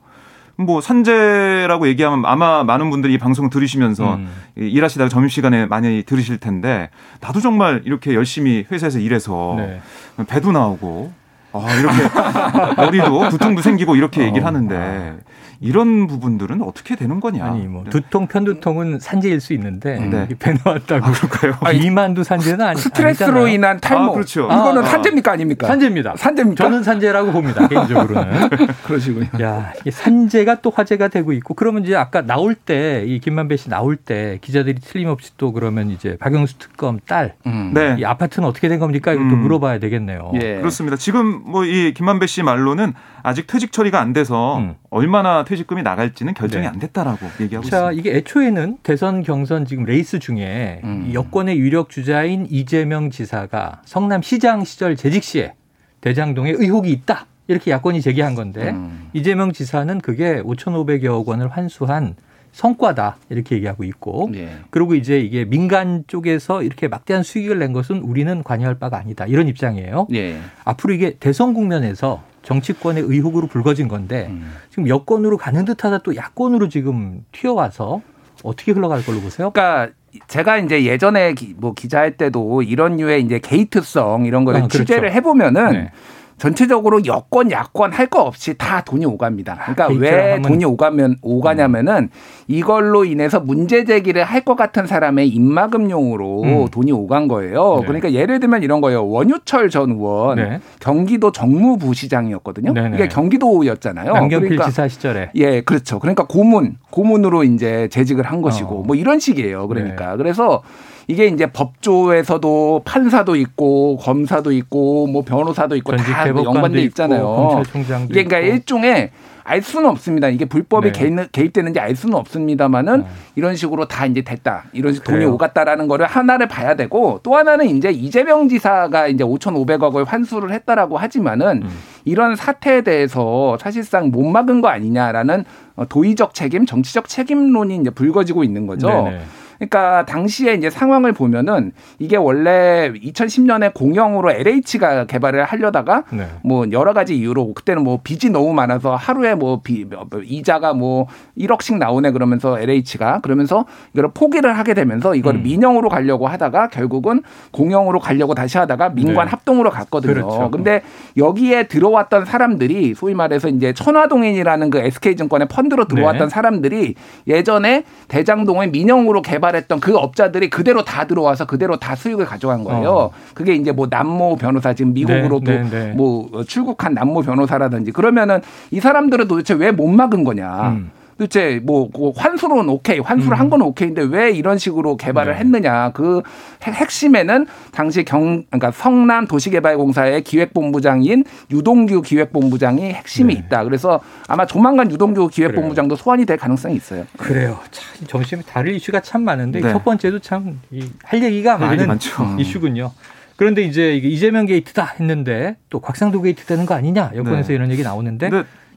뭐 0.61 0.81
산재라고 0.81 1.87
얘기하면 1.87 2.27
아마 2.27 2.65
많은 2.65 2.91
분들이 2.91 3.15
이 3.15 3.19
방송 3.19 3.49
들으시면서 3.49 4.17
음. 4.17 4.29
일하시다가 4.57 5.09
점심시간에 5.09 5.67
많이 5.67 6.03
들으실 6.03 6.39
텐데 6.39 6.91
나도 7.21 7.39
정말 7.41 7.83
이렇게 7.85 8.15
열심히 8.15 8.67
회사에서 8.71 8.99
일해서 8.99 9.55
네. 9.57 9.81
배도 10.27 10.51
나오고 10.51 11.13
아, 11.53 11.65
이렇게 11.75 12.77
머리도 12.77 13.31
두통도 13.31 13.63
생기고 13.63 13.95
이렇게 13.95 14.23
얘기를 14.25 14.43
어. 14.43 14.47
하는데 14.47 15.19
이런 15.61 16.07
부분들은 16.07 16.63
어떻게 16.63 16.95
되는 16.97 17.19
거냐? 17.21 17.45
아니 17.45 17.67
뭐 17.67 17.85
네. 17.85 17.91
두통 17.91 18.29
편두통은 18.29 19.01
산재일 19.01 19.41
수 19.41 19.53
있는데 19.55 19.99
네. 19.99 20.29
배 20.39 20.55
나왔다고 20.65 21.07
아, 21.07 21.13
그럴까요? 21.13 21.79
비만도 21.81 22.23
산재는 22.23 22.65
아니 22.65 22.79
스트레스로 22.81 23.27
아니잖아요. 23.29 23.49
인한 23.55 23.81
탈모. 23.81 24.11
아, 24.11 24.15
그렇죠. 24.15 24.45
이거는 24.45 24.83
아, 24.85 24.87
산재입니까 24.87 25.33
아닙니까? 25.33 25.67
산재입니다. 25.67 26.15
산재입니까? 26.17 26.63
저는 26.65 26.83
산재라고 26.83 27.33
봅니다 27.33 27.67
개인적으로는. 27.69 28.49
그러시군요. 28.85 29.29
야 29.43 29.73
산재가 29.91 30.61
또 30.63 30.71
화제가 30.71 31.09
되고 31.09 31.33
있고 31.33 31.55
그러면 31.55 31.85
이제 31.85 31.97
아까 31.97 32.23
나올 32.23 32.55
때 32.55 32.89
이 33.09 33.21
김만배 33.21 33.57
씨 33.57 33.69
나올 33.71 33.97
때 33.97 34.39
기자들이 34.43 34.81
틀림없이 34.81 35.33
또 35.37 35.53
그러면 35.53 35.91
이제 35.91 36.17
박영수 36.19 36.59
특검 36.59 36.99
딸, 37.07 37.35
음. 37.47 37.73
네. 37.75 37.97
이 37.99 38.05
아파트는 38.05 38.47
어떻게 38.49 38.69
된 38.69 38.79
겁니까? 38.79 39.13
이것도 39.13 39.25
음. 39.25 39.43
물어봐야 39.43 39.79
되겠네요. 39.79 40.33
예. 40.41 40.57
그렇습니다. 40.59 40.97
지금 40.97 41.43
뭐 41.51 41.65
이 41.65 41.93
김만배 41.95 42.27
씨 42.27 42.43
말로는 42.43 42.95
아직 43.23 43.47
퇴직 43.47 43.73
처리가 43.73 44.01
안 44.01 44.13
돼서 44.13 44.59
음. 44.59 44.75
얼마나 44.91 45.45
퇴직금이 45.45 45.83
나갈지는 45.83 46.35
결정이 46.35 46.63
네. 46.63 46.69
안 46.69 46.79
됐다라고 46.79 47.27
얘기하고 47.41 47.69
자, 47.69 47.91
있습니다. 47.91 47.93
이게 47.93 48.19
애초에는 48.19 48.79
대선 48.83 49.23
경선 49.23 49.67
지금 49.67 49.85
레이스 49.85 50.19
중에 50.19 50.81
음. 50.85 51.11
여권의 51.13 51.59
유력 51.59 51.91
주자인 51.91 52.47
이재명 52.49 53.11
지사가 53.11 53.83
성남 53.85 54.23
시장 54.23 54.65
시절 54.65 54.97
재직 54.97 55.25
시에 55.25 55.55
대장동에 56.01 56.53
의혹이 56.53 56.91
있다. 56.91 57.27
이렇게 57.49 57.71
야권이 57.71 58.03
제기한 58.03 58.35
건데 58.35 58.71
음. 58.71 59.09
이재명 59.15 59.53
지사는 59.53 60.01
그게 60.01 60.43
5,500여억 60.43 61.27
원을 61.27 61.49
환수한 61.49 62.15
성과다 62.53 63.19
이렇게 63.31 63.57
얘기하고 63.57 63.85
있고 63.85 64.31
네. 64.33 64.51
그리고 64.71 64.95
이제 64.95 65.19
이게 65.21 65.45
민간 65.45 66.05
쪽에서 66.07 66.63
이렇게 66.63 66.89
막대한 66.89 67.23
수익을 67.23 67.59
낸 67.59 67.73
것은 67.73 68.01
우리는 68.01 68.43
관여할 68.43 68.79
바가 68.79 68.99
아니다 68.99 69.27
이런 69.27 69.49
입장이에요. 69.49 70.09
네. 70.11 70.41
앞으로 70.65 70.93
이게 70.93 71.17
대선 71.19 71.55
국면에서 71.55 72.23
정치권의 72.49 73.03
의혹으로 73.03 73.47
불거진 73.47 73.89
건데 73.89 74.29
음. 74.31 74.55
지금 74.71 74.89
여권으로 74.89 75.37
가는 75.37 75.67
듯하다 75.67 75.99
또 75.99 76.17
야권으로 76.17 76.71
지금 76.71 77.23
튀어와서 77.31 78.01
어떻게 78.43 78.73
흘러갈 78.73 79.05
걸로 79.05 79.21
보세요? 79.21 79.51
그러니까 79.51 79.93
제가 80.29 80.57
이제 80.57 80.87
예전에 80.87 81.35
뭐 81.57 81.75
기자할 81.75 82.17
때도 82.17 82.63
이런 82.63 82.97
류의 82.97 83.23
이제 83.23 83.39
게이트성 83.39 84.25
이런 84.25 84.47
거를 84.47 84.61
아, 84.61 84.63
그렇죠. 84.63 84.79
취재를 84.79 85.13
해보면은. 85.13 85.73
네. 85.73 85.93
전체적으로 86.39 87.05
여권 87.07 87.51
야권 87.51 87.93
할 87.93 88.09
거 88.09 88.23
없이 88.23 88.55
다 88.57 88.81
돈이 88.81 89.05
오갑니다. 89.05 89.59
그러니까 89.75 89.89
왜 90.01 90.41
돈이 90.41 90.65
오가면 90.65 91.17
오가냐면은 91.21 92.09
이걸로 92.47 93.05
인해서 93.05 93.39
문제 93.41 93.85
제기를 93.85 94.25
할 94.25 94.39
것 94.45 94.55
같은 94.57 94.87
사람의 94.87 95.29
입막음용으로 95.29 96.43
음. 96.43 96.67
돈이 96.71 96.91
오간 96.93 97.29
거예요. 97.29 97.79
네. 97.81 97.87
그러니까 97.87 98.13
예를 98.13 98.41
들면 98.41 98.63
이런 98.63 98.81
거예요. 98.81 99.07
원유철 99.07 99.69
전 99.69 99.91
의원 99.91 100.37
네. 100.37 100.61
경기도 100.81 101.33
정무부시장이었거든요. 101.33 102.73
네네. 102.73 102.97
이게 102.97 103.09
경기도였잖아요. 103.09 104.13
남경필 104.13 104.49
그러니까 104.51 104.69
지사 104.69 104.89
시절에 104.89 105.31
예, 105.35 105.61
그렇죠. 105.61 105.99
그러니까 105.99 106.25
고문 106.27 106.77
고문으로 106.91 107.45
이제 107.45 107.89
재직을 107.91 108.25
한 108.25 108.41
것이고 108.43 108.81
어. 108.81 108.83
뭐 108.87 108.97
이런 108.97 109.19
식이에요. 109.19 109.69
그러니까 109.69 110.13
네. 110.13 110.17
그래서 110.17 110.63
이게 111.11 111.27
이제 111.27 111.47
법조에서도 111.47 112.83
판사도 112.85 113.35
있고 113.37 113.97
검사도 113.97 114.53
있고 114.53 115.07
뭐 115.07 115.23
변호사도 115.23 115.75
있고 115.77 115.97
다 115.97 116.29
연관돼 116.29 116.83
있잖아요. 116.83 117.63
이게 118.05 118.25
그러니까 118.25 118.39
있고. 118.41 118.55
일종의 118.55 119.11
알 119.43 119.63
수는 119.63 119.89
없습니다. 119.89 120.29
이게 120.29 120.45
불법이 120.45 120.93
네. 120.93 121.29
개입, 121.33 121.55
되는지알 121.55 121.97
수는 121.97 122.15
없습니다만은 122.17 123.01
네. 123.01 123.07
이런 123.35 123.57
식으로 123.57 123.89
다 123.89 124.05
이제 124.05 124.21
됐다. 124.21 124.65
이런 124.75 124.93
식으로 124.93 125.11
돈이 125.11 125.25
오갔다라는 125.25 125.89
거를 125.89 126.05
하나를 126.05 126.47
봐야 126.47 126.77
되고 126.77 127.21
또 127.23 127.35
하나는 127.35 127.65
이제 127.71 127.91
이재명 127.91 128.47
지사가 128.51 129.09
이제 129.09 129.25
5,500억을 129.25 130.05
환수를 130.07 130.53
했다라고 130.53 130.99
하지만은 130.99 131.63
음. 131.63 131.71
이런 132.05 132.37
사태에 132.37 132.83
대해서 132.83 133.57
사실상 133.59 134.11
못 134.11 134.25
막은 134.25 134.61
거 134.61 134.69
아니냐라는 134.69 135.47
도의적 135.89 136.35
책임, 136.35 136.67
정치적 136.67 137.09
책임론이 137.09 137.77
이제 137.77 137.89
불거지고 137.89 138.45
있는 138.45 138.67
거죠. 138.67 138.89
네네. 138.89 139.21
그러니까 139.59 140.07
당시에 140.07 140.55
이제 140.55 140.71
상황을 140.71 141.13
보면은 141.13 141.73
이게 141.99 142.17
원래 142.17 142.93
2010년에 142.93 143.75
공영으로 143.75 144.31
LH가 144.31 145.07
개발을 145.07 145.45
하려다가 145.45 146.05
네. 146.13 146.29
뭐 146.43 146.67
여러 146.71 146.93
가지 146.93 147.17
이유로 147.17 147.55
그때는 147.55 147.83
뭐 147.83 148.01
빚이 148.03 148.31
너무 148.31 148.53
많아서 148.55 148.95
하루에 148.95 149.35
뭐 149.35 149.61
비, 149.63 149.85
이자가 150.25 150.75
뭐 150.75 151.07
1억씩 151.37 151.79
나오네 151.79 152.13
그러면서 152.13 152.59
LH가 152.61 153.21
그러면서 153.21 153.65
이거를 153.95 154.11
포기를 154.15 154.57
하게 154.57 154.75
되면서 154.75 155.15
이거를 155.15 155.41
음. 155.41 155.43
민영으로 155.43 155.89
가려고 155.89 156.29
하다가 156.29 156.69
결국은 156.69 157.23
공영으로 157.51 157.99
가려고 157.99 158.35
다시 158.35 158.59
하다가 158.59 158.91
민관 158.91 159.27
네. 159.27 159.31
합동으로 159.31 159.71
갔거든요. 159.71 160.15
그렇죠. 160.15 160.51
근데 160.51 160.83
여기에 161.17 161.65
들어왔던 161.65 162.25
사람들이 162.25 162.95
소위 162.95 163.15
말해서 163.15 163.49
이제 163.49 163.73
천화동인이라는 163.73 164.71
그 164.71 164.79
SK증권의 164.79 165.49
펀드로 165.49 165.87
들어왔던 165.87 166.29
네. 166.29 166.33
사람들이 166.33 166.95
예전에 167.27 167.85
대장동을 168.07 168.69
민영으로 168.69 169.23
개발 169.23 169.48
개발했던 169.49 169.81
그 169.81 169.97
업자들이 169.97 170.51
그대로 170.51 170.85
다 170.85 171.07
들어와서 171.07 171.47
그대로 171.47 171.77
다 171.77 171.95
수익을 171.95 172.25
가져간 172.27 172.65
거예요. 172.65 172.91
어. 172.91 173.11
그게 173.35 173.55
이제 173.55 173.73
뭐 173.73 173.87
남모 173.91 174.37
변호사 174.37 174.75
지금 174.75 174.93
미국으로도 174.95 175.51
네, 175.51 175.63
네, 175.63 175.71
네. 175.71 175.93
뭐 175.93 176.45
출국한 176.47 176.95
남모 176.95 177.23
변호사라든지 177.23 177.91
그러면은 177.93 178.41
이 178.71 178.81
사람들은 178.81 179.29
도대체 179.29 179.55
왜 179.55 179.69
못 179.79 179.87
막은 179.87 180.25
거냐. 180.25 180.71
음. 180.71 180.91
도대체 181.19 181.61
뭐 181.65 181.91
환수로는 182.17 182.69
오케이, 182.69 183.01
환수를 183.01 183.37
음. 183.37 183.41
한건 183.41 183.63
오케이인데 183.63 184.03
왜 184.03 184.31
이런 184.31 184.57
식으로 184.57 184.97
개발을 184.97 185.33
네. 185.35 185.41
했느냐. 185.41 185.91
그 185.93 186.23
핵심에는 186.63 187.47
당시 187.73 188.05
경 188.05 188.45
그러니까 188.51 188.71
성남 188.71 189.27
도시개발공사의 189.27 190.23
기획본부장인 190.23 191.25
유동규 191.51 192.03
기획본부장이 192.03 192.83
핵심이 192.93 193.35
네. 193.35 193.41
있다. 193.41 193.65
그래서 193.65 194.01
아마 194.29 194.47
조만간 194.47 194.91
유동규 194.91 195.29
기획본부장도 195.29 195.97
그래요. 195.97 196.03
소환이 196.03 196.25
될 196.25 196.37
가능성이 196.37 196.77
있어요. 196.77 197.05
그래요. 197.17 197.59
참 197.71 198.07
점심에 198.07 198.43
다른 198.43 198.75
이슈가 198.77 199.01
참 199.01 199.23
많은데 199.25 199.61
네. 199.61 199.73
첫 199.73 199.85
번째도 199.85 200.21
참 200.21 200.59
할 201.03 201.23
얘기가 201.23 201.53
할 201.59 201.61
많은 201.61 201.87
많죠. 201.89 202.37
이슈군요. 202.39 202.93
그런데 203.37 203.63
이제 203.63 203.97
이재명 203.97 204.47
게이트다 204.47 204.95
했는데 204.99 205.57
또 205.71 205.81
곽상도 205.81 206.23
게이트 206.23 206.45
되는 206.45 206.67
거 206.67 206.75
아니냐 206.75 207.13
여권에서 207.15 207.49
네. 207.49 207.55
이런 207.55 207.71
얘기 207.71 207.83
나오는데 207.83 208.31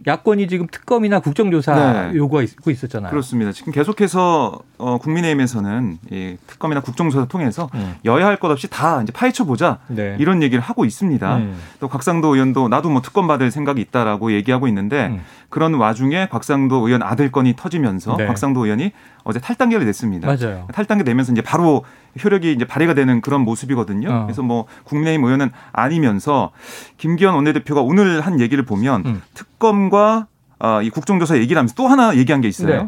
야권이 0.07 0.47
지금 0.47 0.67
특검이나 0.71 1.19
국정조사 1.19 2.09
네. 2.11 2.17
요구하고 2.17 2.71
있었잖아요. 2.71 3.11
그렇습니다. 3.11 3.51
지금 3.51 3.71
계속해서 3.71 4.59
어, 4.77 4.97
국민의힘에서는 4.97 5.99
이 6.11 6.37
특검이나 6.47 6.81
국정조사 6.81 7.25
통해서 7.25 7.69
음. 7.75 7.95
여야 8.05 8.25
할 8.25 8.37
것 8.41 8.49
없이 8.49 8.67
다 8.67 9.01
이제 9.03 9.11
파헤쳐 9.13 9.43
보자 9.43 9.77
네. 9.87 10.15
이런 10.19 10.41
얘기를 10.41 10.63
하고 10.63 10.85
있습니다. 10.85 11.37
음. 11.37 11.55
또 11.79 11.87
곽상도 11.87 12.33
의원도 12.33 12.67
나도 12.69 12.89
뭐 12.89 13.01
특검 13.01 13.27
받을 13.27 13.51
생각이 13.51 13.79
있다라고 13.81 14.31
얘기하고 14.31 14.67
있는데 14.67 15.07
음. 15.07 15.21
그런 15.49 15.75
와중에 15.75 16.27
곽상도 16.31 16.87
의원 16.87 17.03
아들 17.03 17.31
건이 17.31 17.55
터지면서 17.55 18.17
네. 18.17 18.25
곽상도 18.25 18.65
의원이 18.65 18.91
어제 19.23 19.39
탈당계를 19.39 19.85
냈습니다. 19.85 20.27
맞아요. 20.27 20.67
탈당계 20.73 21.03
내면서 21.03 21.31
이제 21.31 21.41
바로 21.41 21.85
효력이 22.23 22.51
이제 22.51 22.65
발휘가 22.65 22.93
되는 22.93 23.21
그런 23.21 23.41
모습이거든요. 23.41 24.09
어. 24.09 24.23
그래서 24.25 24.41
뭐 24.41 24.65
국민의힘 24.83 25.23
의원은 25.23 25.51
아니면서 25.71 26.51
김기현 26.97 27.33
원내대표가 27.33 27.81
오늘 27.81 28.21
한 28.21 28.39
얘기를 28.39 28.63
보면 28.65 29.03
음. 29.05 29.21
특검과 29.33 30.27
어, 30.59 30.81
이 30.81 30.89
국정조사 30.89 31.37
얘기를 31.37 31.57
하면서 31.57 31.73
또 31.75 31.87
하나 31.87 32.15
얘기한 32.15 32.41
게 32.41 32.47
있어요. 32.47 32.83
네. 32.83 32.87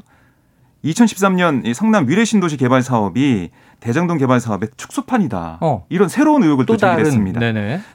2013년 0.86 1.65
이 1.65 1.74
성남 1.74 2.06
미래신도시 2.06 2.58
개발 2.58 2.82
사업이 2.82 3.50
대장동 3.80 4.18
개발 4.18 4.39
사업의 4.39 4.70
축소판이다. 4.75 5.60
어. 5.62 5.86
이런 5.89 6.10
새로운 6.10 6.44
의혹을 6.44 6.65
또, 6.65 6.74
또 6.74 6.77
제기했습니다. 6.77 7.39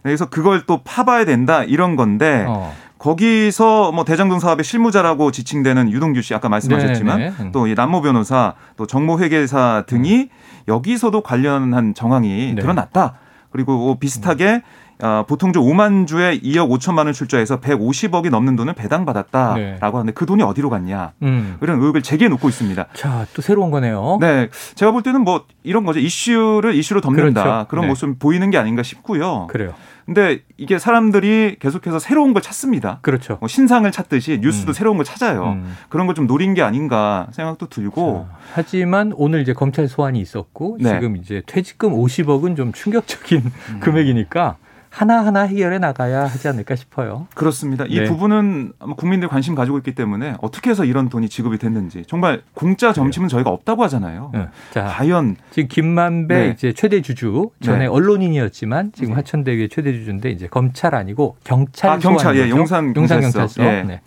그래서 0.02 0.28
그걸 0.28 0.64
또 0.66 0.82
파봐야 0.82 1.24
된다 1.24 1.64
이런 1.64 1.96
건데 1.96 2.44
어. 2.48 2.74
거기서 2.98 3.92
뭐 3.92 4.04
대장동 4.04 4.40
사업의 4.40 4.64
실무자라고 4.64 5.30
지칭되는 5.30 5.90
유동규 5.90 6.20
씨 6.22 6.34
아까 6.34 6.48
말씀하셨지만 6.48 7.52
또이 7.52 7.74
남모 7.74 8.02
변호사 8.02 8.54
또 8.76 8.86
정모 8.86 9.20
회계사 9.20 9.84
등이 9.86 10.22
음. 10.22 10.28
여기서도 10.68 11.22
관련한 11.22 11.94
정황이 11.94 12.54
네. 12.54 12.62
드러났다. 12.62 13.14
그리고 13.50 13.98
비슷하게 13.98 14.62
어, 15.00 15.24
보통 15.28 15.52
좀 15.52 15.64
5만 15.64 16.08
주에 16.08 16.40
2억 16.40 16.68
5천만 16.70 17.04
원 17.04 17.12
출자해서 17.12 17.60
150억이 17.60 18.30
넘는 18.30 18.56
돈을 18.56 18.72
배당받았다라고 18.74 19.56
네. 19.56 19.78
하는데 19.80 20.12
그 20.12 20.26
돈이 20.26 20.42
어디로 20.42 20.70
갔냐 20.70 21.12
음. 21.22 21.56
이런 21.60 21.78
의혹을 21.80 22.02
제기해 22.02 22.28
놓고 22.28 22.48
있습니다. 22.48 22.86
자, 22.94 23.26
또 23.32 23.40
새로운 23.40 23.70
거네요. 23.70 24.18
네, 24.20 24.48
제가 24.74 24.90
볼 24.90 25.02
때는 25.02 25.22
뭐 25.22 25.44
이런 25.62 25.84
거죠. 25.84 26.00
이슈를 26.00 26.74
이슈로 26.74 27.00
덮는다 27.00 27.42
그렇죠. 27.42 27.68
그런 27.68 27.82
네. 27.82 27.88
모습 27.88 28.18
보이는 28.18 28.50
게 28.50 28.58
아닌가 28.58 28.82
싶고요. 28.82 29.46
그래요. 29.46 29.72
근데 30.08 30.40
이게 30.56 30.78
사람들이 30.78 31.56
계속해서 31.60 31.98
새로운 31.98 32.32
걸 32.32 32.40
찾습니다. 32.40 33.00
그렇죠. 33.02 33.36
뭐 33.40 33.46
신상을 33.48 33.90
찾듯이 33.92 34.38
뉴스도 34.40 34.70
음. 34.70 34.72
새로운 34.72 34.96
걸 34.96 35.04
찾아요. 35.04 35.52
음. 35.52 35.76
그런 35.90 36.06
걸 36.06 36.14
좀 36.14 36.26
노린 36.26 36.54
게 36.54 36.62
아닌가 36.62 37.26
생각도 37.32 37.68
들고. 37.68 38.26
자, 38.30 38.38
하지만 38.54 39.12
오늘 39.16 39.42
이제 39.42 39.52
검찰 39.52 39.86
소환이 39.86 40.18
있었고 40.20 40.78
네. 40.80 40.94
지금 40.94 41.16
이제 41.16 41.42
퇴직금 41.46 41.92
50억은 41.92 42.56
좀 42.56 42.72
충격적인 42.72 43.42
음. 43.74 43.80
금액이니까 43.80 44.56
하나하나 44.90 45.42
해결해 45.42 45.78
나가야 45.78 46.24
하지 46.24 46.48
않을까 46.48 46.74
싶어요. 46.76 47.26
그렇습니다. 47.34 47.84
이 47.88 48.00
네. 48.00 48.04
부분은 48.06 48.72
국민들 48.96 49.28
관심 49.28 49.54
가지고 49.54 49.78
있기 49.78 49.94
때문에 49.94 50.34
어떻게 50.40 50.70
해서 50.70 50.84
이런 50.84 51.08
돈이 51.08 51.28
지급이 51.28 51.58
됐는지 51.58 52.04
정말 52.06 52.42
공짜 52.54 52.92
점심은 52.92 53.28
저희가 53.28 53.50
없다고 53.50 53.82
하잖아요. 53.84 54.30
네. 54.34 54.48
자, 54.72 54.84
과연 54.84 55.36
지금 55.50 55.68
김만배 55.68 56.34
네. 56.34 56.50
이제 56.50 56.72
최대 56.72 57.02
주주 57.02 57.50
전에 57.62 57.80
네. 57.80 57.86
언론인이었지만 57.86 58.92
지금 58.94 59.14
하천대교의 59.16 59.68
최대 59.68 59.92
주주인데 59.92 60.30
이제 60.30 60.46
검찰 60.46 60.94
아니고 60.94 61.36
경찰 61.44 61.90
아, 61.90 61.98
경찰 61.98 62.36
예, 62.36 62.48
용산 62.48 62.94
용산 62.96 63.20
경찰서. 63.20 63.62
예. 63.64 63.82
네. 63.82 64.00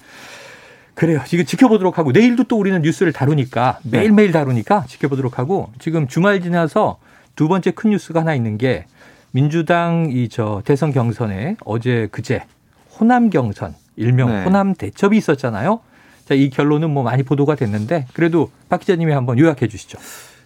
그래요. 0.93 1.21
지금 1.25 1.45
지켜보도록 1.45 1.97
하고 1.97 2.11
내일도 2.11 2.43
또 2.43 2.57
우리는 2.57 2.81
뉴스를 2.81 3.13
다루니까 3.13 3.79
네. 3.83 3.99
매일매일 3.99 4.31
다루니까 4.31 4.85
지켜보도록 4.87 5.39
하고 5.39 5.71
지금 5.79 6.07
주말 6.07 6.41
지나서 6.41 6.97
두 7.35 7.47
번째 7.47 7.71
큰 7.71 7.91
뉴스가 7.91 8.21
하나 8.21 8.35
있는 8.35 8.57
게 8.57 8.85
민주당 9.31 10.09
이 10.11 10.27
저 10.29 10.61
대선 10.65 10.91
경선에 10.91 11.57
어제 11.65 12.07
그제 12.11 12.43
호남 12.99 13.29
경선 13.29 13.75
일명 13.95 14.29
네. 14.29 14.43
호남 14.43 14.73
대첩이 14.73 15.17
있었잖아요. 15.17 15.79
자, 16.25 16.35
이 16.35 16.49
결론은 16.49 16.91
뭐 16.91 17.03
많이 17.03 17.23
보도가 17.23 17.55
됐는데 17.55 18.07
그래도 18.13 18.51
박 18.69 18.79
기자님이 18.79 19.11
한번 19.11 19.37
요약해 19.37 19.67
주시죠. 19.67 19.97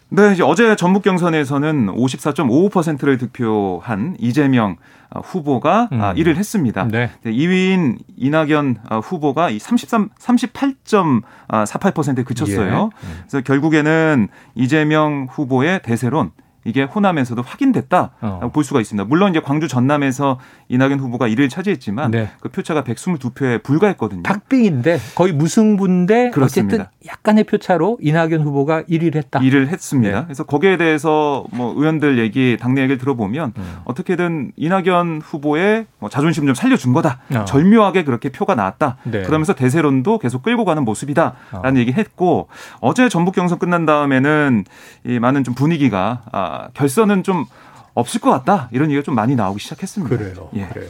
네, 0.09 0.33
이제 0.33 0.43
어제 0.43 0.75
전북 0.75 1.03
경선에서는 1.03 1.87
54.55%를 1.87 3.17
득표한 3.17 4.15
이재명 4.19 4.77
후보가 5.13 5.89
음. 5.91 5.99
1위를 5.99 6.35
했습니다. 6.35 6.87
네. 6.87 7.11
2위인 7.25 7.97
이낙연 8.17 8.77
후보가 9.03 9.49
33 9.59 10.09
38.48%에 10.19 12.23
그쳤어요. 12.23 12.89
예. 12.93 13.07
그래서 13.27 13.41
결국에는 13.43 14.27
이재명 14.55 15.27
후보의 15.29 15.81
대세론 15.83 16.31
이게 16.65 16.83
호남에서도 16.83 17.41
확인됐다 17.41 18.11
어. 18.21 18.49
볼 18.51 18.63
수가 18.63 18.81
있습니다. 18.81 19.05
물론 19.05 19.29
이제 19.29 19.39
광주 19.39 19.67
전남에서 19.67 20.39
이낙연 20.67 20.99
후보가 20.99 21.27
1위를 21.29 21.49
차지했지만 21.49 22.11
네. 22.11 22.31
그 22.41 22.49
표차가 22.49 22.83
122표에 22.83 23.61
불과했거든요. 23.61 24.23
박빙인데 24.23 24.99
거의 25.13 25.31
무승부인데 25.31 26.31
그렇습니다. 26.31 26.75
어쨌든 26.75 26.85
약간의 27.07 27.43
표차로 27.43 27.99
이낙연 28.01 28.41
후보가 28.41 28.83
1위를 28.83 29.15
했다. 29.15 29.39
1위를 29.39 29.67
했습니다. 29.67 30.19
네. 30.19 30.25
그래서 30.25 30.43
거기에 30.43 30.77
대해서 30.77 31.45
뭐 31.51 31.73
의원들 31.77 32.17
얘기 32.17 32.57
당내 32.59 32.81
얘기를 32.81 32.97
들어보면 32.97 33.53
음. 33.55 33.75
어떻게든 33.85 34.53
이낙연 34.55 35.21
후보의 35.23 35.85
뭐 35.99 36.09
자존심 36.09 36.47
좀 36.47 36.55
살려준 36.55 36.93
거다. 36.93 37.19
어. 37.35 37.45
절묘하게 37.45 38.03
그렇게 38.05 38.29
표가 38.29 38.55
나왔다. 38.55 38.97
네. 39.03 39.21
그러면서 39.21 39.53
대세론도 39.53 40.17
계속 40.17 40.41
끌고 40.41 40.65
가는 40.65 40.83
모습이다라는 40.83 41.75
어. 41.75 41.79
얘기했고 41.79 42.47
어제 42.79 43.07
전북 43.07 43.35
경선 43.35 43.59
끝난 43.59 43.85
다음에는 43.85 44.63
이 45.05 45.19
많은 45.19 45.43
좀 45.43 45.53
분위기가 45.53 46.23
아, 46.31 46.54
결선은 46.73 47.23
좀 47.23 47.45
없을 47.93 48.19
것 48.21 48.29
같다 48.31 48.69
이런 48.71 48.89
얘기가 48.89 49.03
좀 49.03 49.15
많이 49.15 49.35
나오기 49.35 49.59
시작했습니다. 49.59 50.15
그래요. 50.15 50.49
예. 50.55 50.67
그래요. 50.67 50.89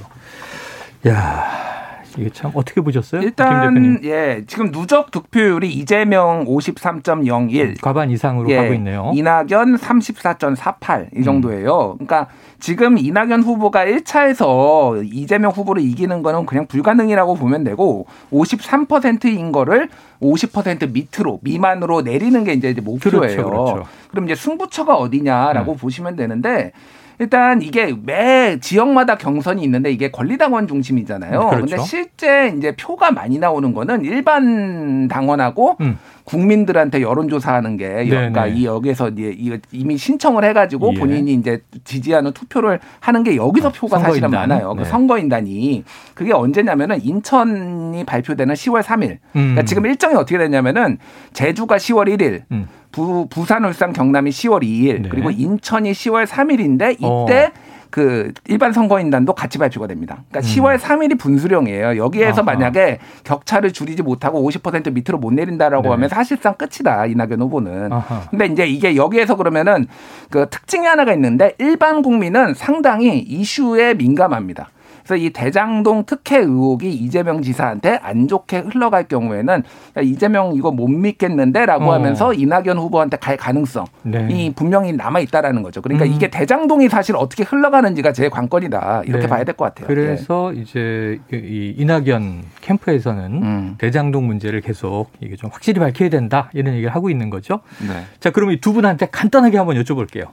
야. 1.07 1.84
이게 2.17 2.29
참 2.29 2.51
어떻게 2.53 2.81
보셨어요? 2.81 3.21
일단 3.21 3.99
예 4.03 4.43
지금 4.47 4.71
누적 4.71 5.11
득표율이 5.11 5.71
이재명 5.71 6.45
53.01 6.45 7.59
음, 7.59 7.75
과반 7.81 8.09
이상으로 8.11 8.49
예, 8.49 8.57
가고 8.57 8.73
있네요. 8.73 9.11
이낙연 9.13 9.77
34.48이 9.77 11.23
정도예요. 11.23 11.97
음. 11.99 12.05
그러니까 12.05 12.27
지금 12.59 12.97
이낙연 12.97 13.43
후보가 13.43 13.85
1차에서 13.85 15.07
이재명 15.11 15.51
후보를 15.51 15.81
이기는 15.83 16.21
거는 16.23 16.45
그냥 16.45 16.67
불가능이라고 16.67 17.35
보면 17.35 17.63
되고 17.63 18.07
53%인 18.31 19.51
거를 19.51 19.89
50% 20.21 20.91
밑으로 20.91 21.39
미만으로 21.43 22.01
내리는 22.01 22.43
게 22.43 22.53
이제 22.53 22.73
목표예요. 22.81 23.19
그렇죠, 23.19 23.43
그렇죠. 23.49 23.83
그럼 24.09 24.25
이제 24.25 24.35
승부처가 24.35 24.95
어디냐라고 24.95 25.73
네. 25.73 25.77
보시면 25.77 26.15
되는데 26.15 26.71
일단 27.19 27.61
이게 27.61 27.93
매 28.03 28.59
지역마다 28.59 29.17
경선이 29.17 29.63
있는데 29.63 29.91
이게 29.91 30.11
권리당원 30.11 30.67
중심이잖아요. 30.67 31.49
그렇죠. 31.49 31.75
근데 31.75 31.77
실제 31.83 32.53
이제 32.57 32.75
표가 32.75 33.11
많이 33.11 33.39
나오는 33.39 33.73
거는 33.73 34.03
일반 34.03 35.07
당원하고 35.07 35.77
음. 35.81 35.97
국민들한테 36.25 37.01
여론조사하는 37.01 37.77
게 37.77 38.05
그러니까 38.05 38.47
이 38.47 38.65
여기서 38.65 39.09
이제 39.09 39.61
이미 39.71 39.95
신청을 39.97 40.43
해가지고 40.43 40.93
예. 40.95 40.99
본인이 40.99 41.33
이제 41.33 41.61
지지하는 41.83 42.33
투표를 42.33 42.79
하는 42.99 43.23
게 43.23 43.35
여기서 43.35 43.69
아, 43.69 43.71
표가 43.71 43.99
사실은 43.99 44.31
많아요. 44.31 44.69
그 44.69 44.77
네. 44.77 44.83
그 44.83 44.89
선거인단이 44.89 45.83
그게 46.13 46.33
언제냐면은 46.33 46.99
인천이 47.03 48.03
발표되는 48.05 48.55
10월 48.55 48.81
3일. 48.81 48.99
그러니까 48.99 49.19
음. 49.35 49.41
그러니까 49.41 49.63
지금 49.63 49.85
일정이 49.85 50.15
어떻게 50.15 50.37
됐냐면은 50.37 50.97
제주가 51.33 51.77
10월 51.77 52.07
1일. 52.17 52.43
음. 52.51 52.67
부, 52.95 53.27
부산, 53.29 53.65
울산, 53.65 53.91
경남이 53.91 54.31
10월 54.31 54.63
2일 54.63 55.01
네. 55.01 55.09
그리고 55.09 55.29
인천이 55.29 55.91
10월 55.91 56.25
3일인데 56.25 56.93
이때 56.93 57.51
어. 57.53 57.75
그 57.89 58.31
일반 58.47 58.71
선거인단도 58.71 59.35
같이 59.35 59.57
발표가 59.57 59.85
됩니다. 59.87 60.23
그러니까 60.29 60.39
음. 60.39 60.63
10월 60.63 60.77
3일이 60.77 61.19
분수령이에요. 61.19 61.97
여기에서 61.97 62.41
아하. 62.41 62.43
만약에 62.43 62.99
격차를 63.25 63.73
줄이지 63.73 64.01
못하고 64.01 64.49
50% 64.49 64.93
밑으로 64.93 65.17
못 65.17 65.33
내린다라고 65.33 65.83
네. 65.83 65.89
하면 65.89 66.07
사실상 66.07 66.55
끝이다 66.55 67.05
이낙연 67.07 67.41
후보는. 67.41 67.91
아하. 67.91 68.21
근데 68.29 68.45
이제 68.45 68.65
이게 68.65 68.95
여기에서 68.95 69.35
그러면은 69.35 69.87
그 70.29 70.47
특징이 70.49 70.87
하나가 70.87 71.13
있는데 71.13 71.53
일반 71.57 72.01
국민은 72.01 72.53
상당히 72.53 73.19
이슈에 73.19 73.93
민감합니다. 73.95 74.69
그래서 75.05 75.23
이 75.23 75.29
대장동 75.29 76.05
특혜 76.07 76.39
의혹이 76.39 76.91
이재명 76.91 77.43
지사한테 77.43 77.99
안 78.01 78.27
좋게 78.27 78.57
흘러갈 78.71 79.07
경우에는 79.07 79.61
이재명 80.03 80.55
이거 80.55 80.71
못 80.71 80.87
믿겠는데라고 80.87 81.85
어. 81.85 81.93
하면서 81.93 82.33
이낙연 82.33 82.79
후보한테 82.79 83.17
갈 83.17 83.37
가능성이 83.37 83.85
네. 84.01 84.51
분명히 84.55 84.93
남아 84.93 85.19
있다라는 85.19 85.61
거죠. 85.61 85.81
그러니까 85.83 86.05
음. 86.05 86.11
이게 86.11 86.29
대장동이 86.31 86.89
사실 86.89 87.15
어떻게 87.15 87.43
흘러가는지가 87.43 88.13
제 88.13 88.29
관건이다 88.29 89.03
이렇게 89.05 89.23
네. 89.23 89.27
봐야 89.29 89.43
될 89.43 89.55
것 89.55 89.65
같아요. 89.65 89.87
그래서 89.87 90.51
네. 90.53 90.61
이제 90.61 91.19
이 91.31 91.75
이낙연 91.77 92.43
캠프에서는 92.61 93.43
음. 93.43 93.75
대장동 93.77 94.25
문제를 94.25 94.61
계속 94.61 95.11
이게 95.21 95.35
좀 95.35 95.51
확실히 95.53 95.79
밝혀야 95.79 96.09
된다 96.09 96.49
이런 96.53 96.73
얘기를 96.73 96.93
하고 96.93 97.09
있는 97.11 97.29
거죠. 97.29 97.59
네. 97.87 98.03
자, 98.19 98.31
그럼 98.31 98.51
이 98.51 98.59
두 98.59 98.73
분한테 98.73 99.07
간단하게 99.11 99.57
한번 99.57 99.75
여쭤볼게요. 99.81 100.29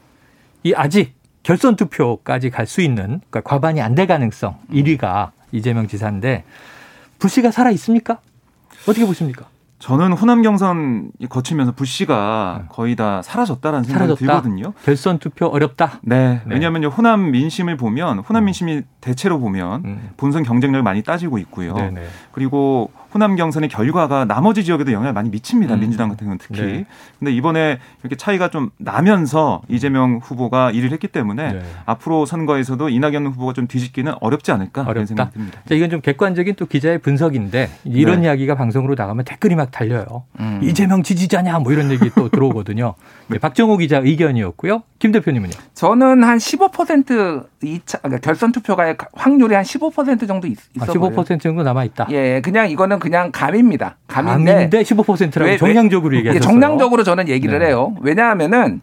이 0.62 0.72
아직 0.74 1.12
결선 1.42 1.76
투표까지 1.76 2.50
갈 2.50 2.66
수 2.66 2.80
있는 2.80 3.20
그러니까 3.30 3.40
과반이 3.42 3.80
안 3.80 3.94
될 3.94 4.06
가능성 4.06 4.56
1위가 4.72 5.30
이재명 5.52 5.86
지사인데 5.88 6.44
부씨가 7.18 7.50
살아 7.50 7.70
있습니까? 7.72 8.18
어떻게 8.82 9.04
보십니까? 9.04 9.46
저는 9.78 10.12
호남 10.12 10.42
경선 10.42 11.10
거치면서 11.28 11.72
부씨가 11.72 12.58
네. 12.62 12.64
거의 12.68 12.94
다 12.94 13.20
사라졌다라는 13.22 13.82
생각이 13.84 14.06
사라졌다? 14.14 14.40
들거든요. 14.42 14.72
결선 14.84 15.18
투표 15.18 15.46
어렵다. 15.46 15.98
네. 16.02 16.34
네. 16.34 16.54
왜냐하면 16.54 16.84
호남 16.84 17.32
민심을 17.32 17.76
보면 17.76 18.20
호남 18.20 18.44
민심이 18.44 18.82
대체로 19.00 19.40
보면 19.40 19.84
음. 19.84 20.10
본선 20.16 20.44
경쟁력을 20.44 20.82
많이 20.84 21.02
따지고 21.02 21.38
있고요. 21.38 21.74
네네. 21.74 22.00
그리고 22.30 22.92
호남 23.12 23.36
경선의 23.36 23.68
결과가 23.68 24.24
나머지 24.24 24.64
지역에도 24.64 24.92
영향을 24.92 25.12
많이 25.12 25.28
미칩니다. 25.30 25.74
음. 25.74 25.80
민주당 25.80 26.08
같은 26.08 26.24
경우는 26.26 26.38
특히. 26.38 26.62
네. 26.62 26.86
근데 27.18 27.32
이번에 27.32 27.78
이렇게 28.02 28.16
차이가 28.16 28.48
좀 28.48 28.70
나면서 28.78 29.62
이재명 29.68 30.20
후보가 30.22 30.72
1위를 30.72 30.92
했기 30.92 31.08
때문에 31.08 31.52
네. 31.52 31.62
앞으로 31.84 32.26
선거에서도 32.26 32.88
이낙연 32.88 33.26
후보가 33.26 33.52
좀 33.52 33.66
뒤집기는 33.66 34.14
어렵지 34.20 34.52
않을까 34.52 34.82
어렵다. 34.82 34.92
이런 34.92 35.06
생각이 35.06 35.32
듭니다. 35.32 35.60
자, 35.68 35.74
이건 35.74 35.90
좀 35.90 36.00
객관적인 36.00 36.54
또 36.56 36.66
기자의 36.66 36.98
분석인데 36.98 37.70
이런 37.84 38.20
네. 38.20 38.26
이야기가 38.26 38.54
방송으로 38.54 38.94
나가면 38.96 39.24
댓글이 39.24 39.54
막 39.54 39.70
달려요. 39.70 40.24
음. 40.40 40.60
이재명 40.62 41.02
지지자냐 41.02 41.58
뭐 41.58 41.72
이런 41.72 41.90
얘기 41.90 42.10
또 42.14 42.28
들어오거든요. 42.28 42.94
네, 43.28 43.38
박정호 43.38 43.76
기자 43.76 43.98
의견이었고요. 43.98 44.82
김 45.02 45.10
대표님은요? 45.10 45.50
저는 45.74 46.22
한 46.22 46.38
15% 46.38 47.44
2차 47.60 48.02
그러니까 48.02 48.20
결선 48.20 48.52
투표가의 48.52 48.96
확률이 49.14 49.56
한 49.56 49.64
15% 49.64 50.28
정도 50.28 50.46
있, 50.46 50.56
있어 50.76 50.84
아, 50.84 50.94
15% 50.94 51.40
정도 51.40 51.64
남아 51.64 51.82
있다. 51.82 52.06
예, 52.10 52.40
그냥 52.40 52.70
이거는 52.70 53.00
그냥 53.00 53.32
감입니다. 53.32 53.96
감인데, 54.06 54.52
감인데 54.52 54.82
15%라고 54.82 55.50
왜, 55.50 55.56
정량적으로 55.56 56.16
얘기하셨어요. 56.18 56.48
정량적으로 56.48 57.02
저는 57.02 57.26
얘기를 57.26 57.58
네. 57.58 57.66
해요. 57.66 57.96
왜냐하면은 58.00 58.80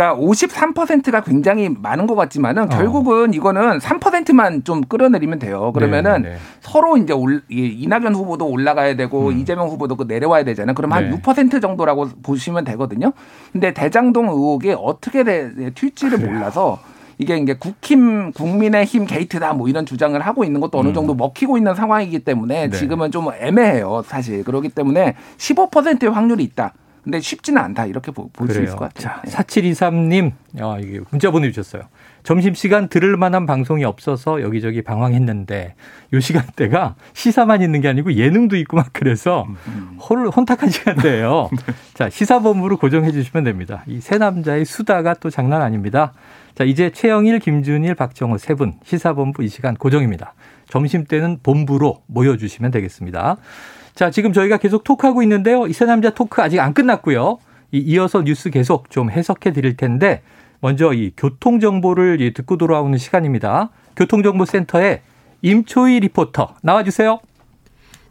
그러니까 0.00 0.16
53%가 0.16 1.20
굉장히 1.20 1.68
많은 1.68 2.06
것 2.06 2.14
같지만은 2.14 2.64
어. 2.64 2.68
결국은 2.68 3.34
이거는 3.34 3.78
3%만 3.78 4.64
좀 4.64 4.80
끌어내리면 4.80 5.38
돼요. 5.38 5.72
그러면은 5.74 6.22
네, 6.22 6.28
네. 6.30 6.36
서로 6.60 6.96
이제 6.96 7.12
올, 7.12 7.42
이낙연 7.50 8.14
후보도 8.14 8.46
올라가야 8.46 8.96
되고 8.96 9.28
음. 9.28 9.38
이재명 9.38 9.68
후보도 9.68 9.96
그 9.96 10.04
내려와야 10.08 10.44
되잖아요. 10.44 10.74
그럼 10.74 10.92
네. 10.92 11.10
한6% 11.10 11.60
정도라고 11.60 12.08
보시면 12.22 12.64
되거든요. 12.64 13.12
근데 13.52 13.74
대장동 13.74 14.28
의혹이 14.28 14.74
어떻게 14.78 15.22
튈지를 15.74 16.18
몰라서 16.18 16.78
이게 17.18 17.36
이제 17.36 17.52
국힘 17.52 18.32
국민의힘 18.32 19.04
게이트다 19.04 19.52
뭐 19.52 19.68
이런 19.68 19.84
주장을 19.84 20.18
하고 20.18 20.44
있는 20.44 20.62
것도 20.62 20.78
어느 20.78 20.88
음. 20.88 20.94
정도 20.94 21.14
먹히고 21.14 21.58
있는 21.58 21.74
상황이기 21.74 22.20
때문에 22.20 22.68
네. 22.68 22.76
지금은 22.78 23.10
좀 23.10 23.28
애매해요 23.38 24.02
사실 24.06 24.42
그렇기 24.44 24.70
때문에 24.70 25.16
15%의 25.36 26.10
확률이 26.10 26.42
있다. 26.44 26.72
근데 27.02 27.20
쉽지는 27.20 27.60
않다 27.62 27.86
이렇게 27.86 28.12
볼 28.12 28.28
수 28.48 28.62
있을 28.62 28.76
것 28.76 28.92
같아요. 28.92 29.22
자, 29.30 29.42
4723님 29.42 30.32
아, 30.60 30.78
이게 30.80 31.00
문자 31.10 31.30
보내주셨어요. 31.30 31.82
점심시간 32.22 32.88
들을 32.88 33.16
만한 33.16 33.46
방송이 33.46 33.84
없어서 33.84 34.42
여기저기 34.42 34.82
방황했는데 34.82 35.74
요 36.12 36.20
시간대가 36.20 36.94
시사만 37.14 37.62
있는 37.62 37.80
게 37.80 37.88
아니고 37.88 38.12
예능도 38.14 38.56
있고 38.58 38.76
막 38.76 38.88
그래서 38.92 39.46
음. 39.68 39.96
홀, 39.98 40.28
혼탁한 40.28 40.68
시간대예요. 40.70 41.48
네. 41.66 41.72
자 41.94 42.10
시사본부로 42.10 42.76
고정해 42.76 43.10
주시면 43.12 43.44
됩니다. 43.44 43.82
이 43.86 44.00
세 44.00 44.18
남자의 44.18 44.64
수다가 44.66 45.14
또 45.14 45.30
장난 45.30 45.62
아닙니다. 45.62 46.12
자, 46.54 46.64
이제 46.64 46.90
최영일, 46.90 47.38
김준일, 47.38 47.94
박정호 47.94 48.36
세 48.38 48.54
분 48.54 48.74
시사본부 48.84 49.42
이 49.44 49.48
시간 49.48 49.74
고정입니다. 49.74 50.34
점심 50.68 51.04
때는 51.04 51.38
본부로 51.42 52.02
모여주시면 52.06 52.70
되겠습니다. 52.72 53.36
자, 53.94 54.10
지금 54.10 54.32
저희가 54.32 54.56
계속 54.58 54.84
톡하고 54.84 55.22
있는데요. 55.22 55.66
이 55.66 55.72
세 55.72 55.84
남자 55.84 56.10
토크 56.10 56.40
아직 56.42 56.60
안 56.60 56.74
끝났고요. 56.74 57.38
이 57.72 57.78
이어서 57.78 58.22
뉴스 58.22 58.50
계속 58.50 58.90
좀 58.90 59.10
해석해 59.10 59.52
드릴 59.52 59.76
텐데 59.76 60.22
먼저 60.60 60.92
이 60.92 61.12
교통 61.16 61.60
정보를 61.60 62.32
듣고 62.34 62.56
돌아오는 62.56 62.96
시간입니다. 62.98 63.70
교통정보센터에 63.96 65.02
임초희 65.42 66.00
리포터 66.00 66.54
나와주세요. 66.62 67.20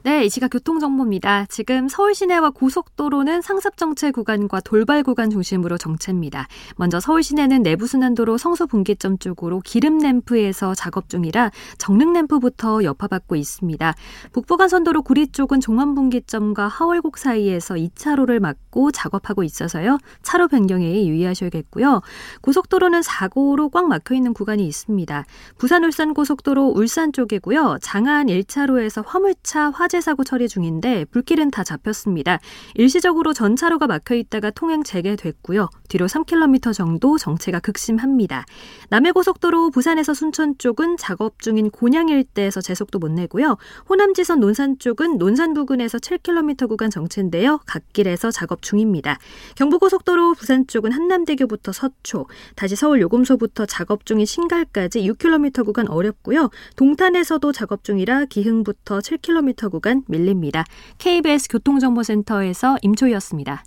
네, 0.01 0.23
이 0.23 0.29
시각 0.29 0.51
교통정보입니다. 0.51 1.45
지금 1.49 1.89
서울 1.89 2.15
시내와 2.15 2.51
고속도로는 2.51 3.41
상습정체 3.41 4.11
구간과 4.11 4.61
돌발 4.61 5.03
구간 5.03 5.29
중심으로 5.29 5.77
정체입니다. 5.77 6.47
먼저 6.77 7.01
서울 7.01 7.21
시내는 7.21 7.63
내부순환도로 7.63 8.37
성수분기점 8.37 9.17
쪽으로 9.17 9.59
길음램프에서 9.59 10.73
작업 10.73 11.09
중이라 11.09 11.51
정릉램프부터 11.79 12.85
여파받고 12.85 13.35
있습니다. 13.35 13.93
북부간선도로 14.31 15.01
구리 15.01 15.27
쪽은 15.27 15.59
종암분기점과 15.59 16.69
하월곡 16.69 17.17
사이에서 17.17 17.73
2차로를 17.73 18.39
막고 18.39 18.91
작업하고 18.91 19.43
있어서요. 19.43 19.97
차로 20.23 20.47
변경에 20.47 21.07
유의하셔야겠고요. 21.07 22.01
고속도로는 22.39 23.01
사고로 23.01 23.67
꽉 23.67 23.89
막혀 23.89 24.15
있는 24.15 24.33
구간이 24.33 24.65
있습니다. 24.65 25.25
부산 25.57 25.83
울산 25.83 26.13
고속도로 26.13 26.67
울산 26.69 27.11
쪽이고요. 27.11 27.79
장안 27.81 28.27
1차로에서 28.27 29.03
화물차 29.05 29.71
화 29.71 29.89
화재 29.99 30.01
사고 30.01 30.23
처리 30.23 30.47
중인데 30.47 31.05
불길은 31.11 31.51
다 31.51 31.63
잡혔습니다. 31.63 32.39
일시적으로 32.75 33.33
전차로가 33.33 33.85
막혀 33.85 34.15
있다가 34.15 34.49
통행 34.49 34.83
재개됐고요. 34.83 35.69
뒤로 35.89 36.07
3km 36.07 36.73
정도 36.73 37.17
정체가 37.17 37.59
극심합니다. 37.59 38.45
남해고속도로 38.89 39.71
부산에서 39.71 40.13
순천 40.13 40.57
쪽은 40.57 40.95
작업 40.97 41.39
중인 41.39 41.69
곤양 41.69 42.07
일대에서 42.07 42.61
제속도 42.61 42.97
못 42.99 43.11
내고요. 43.11 43.57
호남지선 43.89 44.39
논산 44.39 44.79
쪽은 44.79 45.17
논산 45.17 45.53
부근에서 45.53 45.97
7km 45.97 46.69
구간 46.69 46.89
정체인데요. 46.89 47.59
갓길에서 47.65 48.31
작업 48.31 48.61
중입니다. 48.61 49.17
경부고속도로 49.55 50.35
부산 50.35 50.65
쪽은 50.65 50.93
한남대교부터 50.93 51.73
서초, 51.73 52.27
다시 52.55 52.75
서울 52.77 53.01
요금소부터 53.01 53.65
작업 53.65 54.05
중인 54.05 54.25
신갈까지 54.25 55.01
6km 55.01 55.65
구간 55.65 55.89
어렵고요. 55.89 56.49
동탄에서도 56.77 57.51
작업 57.51 57.83
중이라 57.83 58.25
기흥부터 58.25 58.99
7km 58.99 59.69
구간 59.71 59.78
구간 59.79 60.03
밀립니다. 60.09 60.65
KBS 60.97 61.47
교통정보센터에서 61.47 62.77
임초희였습니다. 62.81 63.63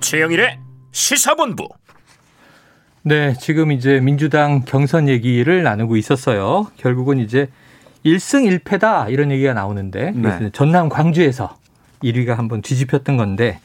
최영일의 0.00 0.58
시사본부. 0.92 1.68
네, 3.02 3.32
지금 3.40 3.72
이제 3.72 3.98
민주당 4.00 4.60
경선 4.66 5.08
얘기를 5.08 5.62
나누고 5.62 5.96
있었어요. 5.96 6.66
결국은 6.76 7.18
이제 7.18 7.48
1승 8.04 8.58
1패다 8.58 9.10
이런 9.10 9.30
얘기가 9.30 9.54
나오는데 9.54 10.10
네. 10.10 10.50
전남 10.52 10.90
광주에서 10.90 11.56
1위가 12.02 12.34
한번 12.34 12.60
뒤집혔던 12.60 13.16
건데 13.16 13.58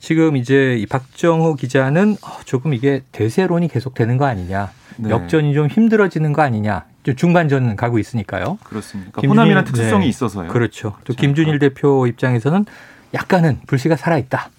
지금 0.00 0.36
이제 0.36 0.76
이 0.76 0.86
박정호 0.86 1.54
기자는 1.54 2.16
어, 2.22 2.40
조금 2.44 2.74
이게 2.74 3.02
대세론이 3.12 3.68
계속되는 3.68 4.16
거 4.16 4.24
아니냐. 4.24 4.70
네. 4.96 5.10
역전이 5.10 5.54
좀 5.54 5.68
힘들어지는 5.68 6.32
거 6.32 6.42
아니냐. 6.42 6.84
중반전 7.16 7.76
가고 7.76 7.98
있으니까요. 7.98 8.58
그렇습니다. 8.64 9.12
그러니까 9.12 9.30
호남이란 9.30 9.64
특수성이 9.64 10.04
네. 10.04 10.08
있어서요. 10.08 10.48
그렇죠. 10.48 10.90
또 11.04 11.14
그렇죠. 11.14 11.20
김준일 11.20 11.58
대표 11.58 12.06
입장에서는 12.06 12.64
약간은 13.14 13.60
불씨가 13.66 13.96
살아있다. 13.96 14.50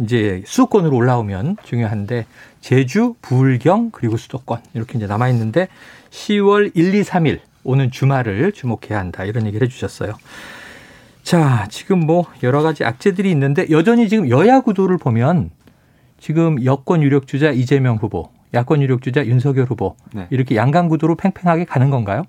이제 0.00 0.42
수도권으로 0.46 0.94
올라오면 0.96 1.56
중요한데 1.64 2.26
제주, 2.60 3.14
부울경 3.22 3.90
그리고 3.90 4.16
수도권 4.16 4.60
이렇게 4.74 4.96
이제 4.96 5.06
남아 5.06 5.28
있는데 5.30 5.68
10월 6.10 6.70
1, 6.74 6.94
2, 6.94 7.02
3일 7.02 7.40
오는 7.64 7.90
주말을 7.90 8.52
주목해야 8.52 8.98
한다 8.98 9.24
이런 9.24 9.46
얘기를 9.46 9.66
해주셨어요. 9.66 10.14
자, 11.28 11.66
지금 11.68 12.00
뭐 12.00 12.24
여러 12.42 12.62
가지 12.62 12.86
악재들이 12.86 13.30
있는데 13.32 13.66
여전히 13.68 14.08
지금 14.08 14.30
여야 14.30 14.60
구도를 14.60 14.96
보면 14.96 15.50
지금 16.18 16.64
여권 16.64 17.02
유력 17.02 17.26
주자 17.26 17.50
이재명 17.50 17.96
후보, 17.96 18.30
야권 18.54 18.80
유력 18.80 19.02
주자 19.02 19.26
윤석열 19.26 19.66
후보 19.66 19.94
네. 20.14 20.26
이렇게 20.30 20.56
양강 20.56 20.88
구도로 20.88 21.16
팽팽하게 21.16 21.66
가는 21.66 21.90
건가요? 21.90 22.22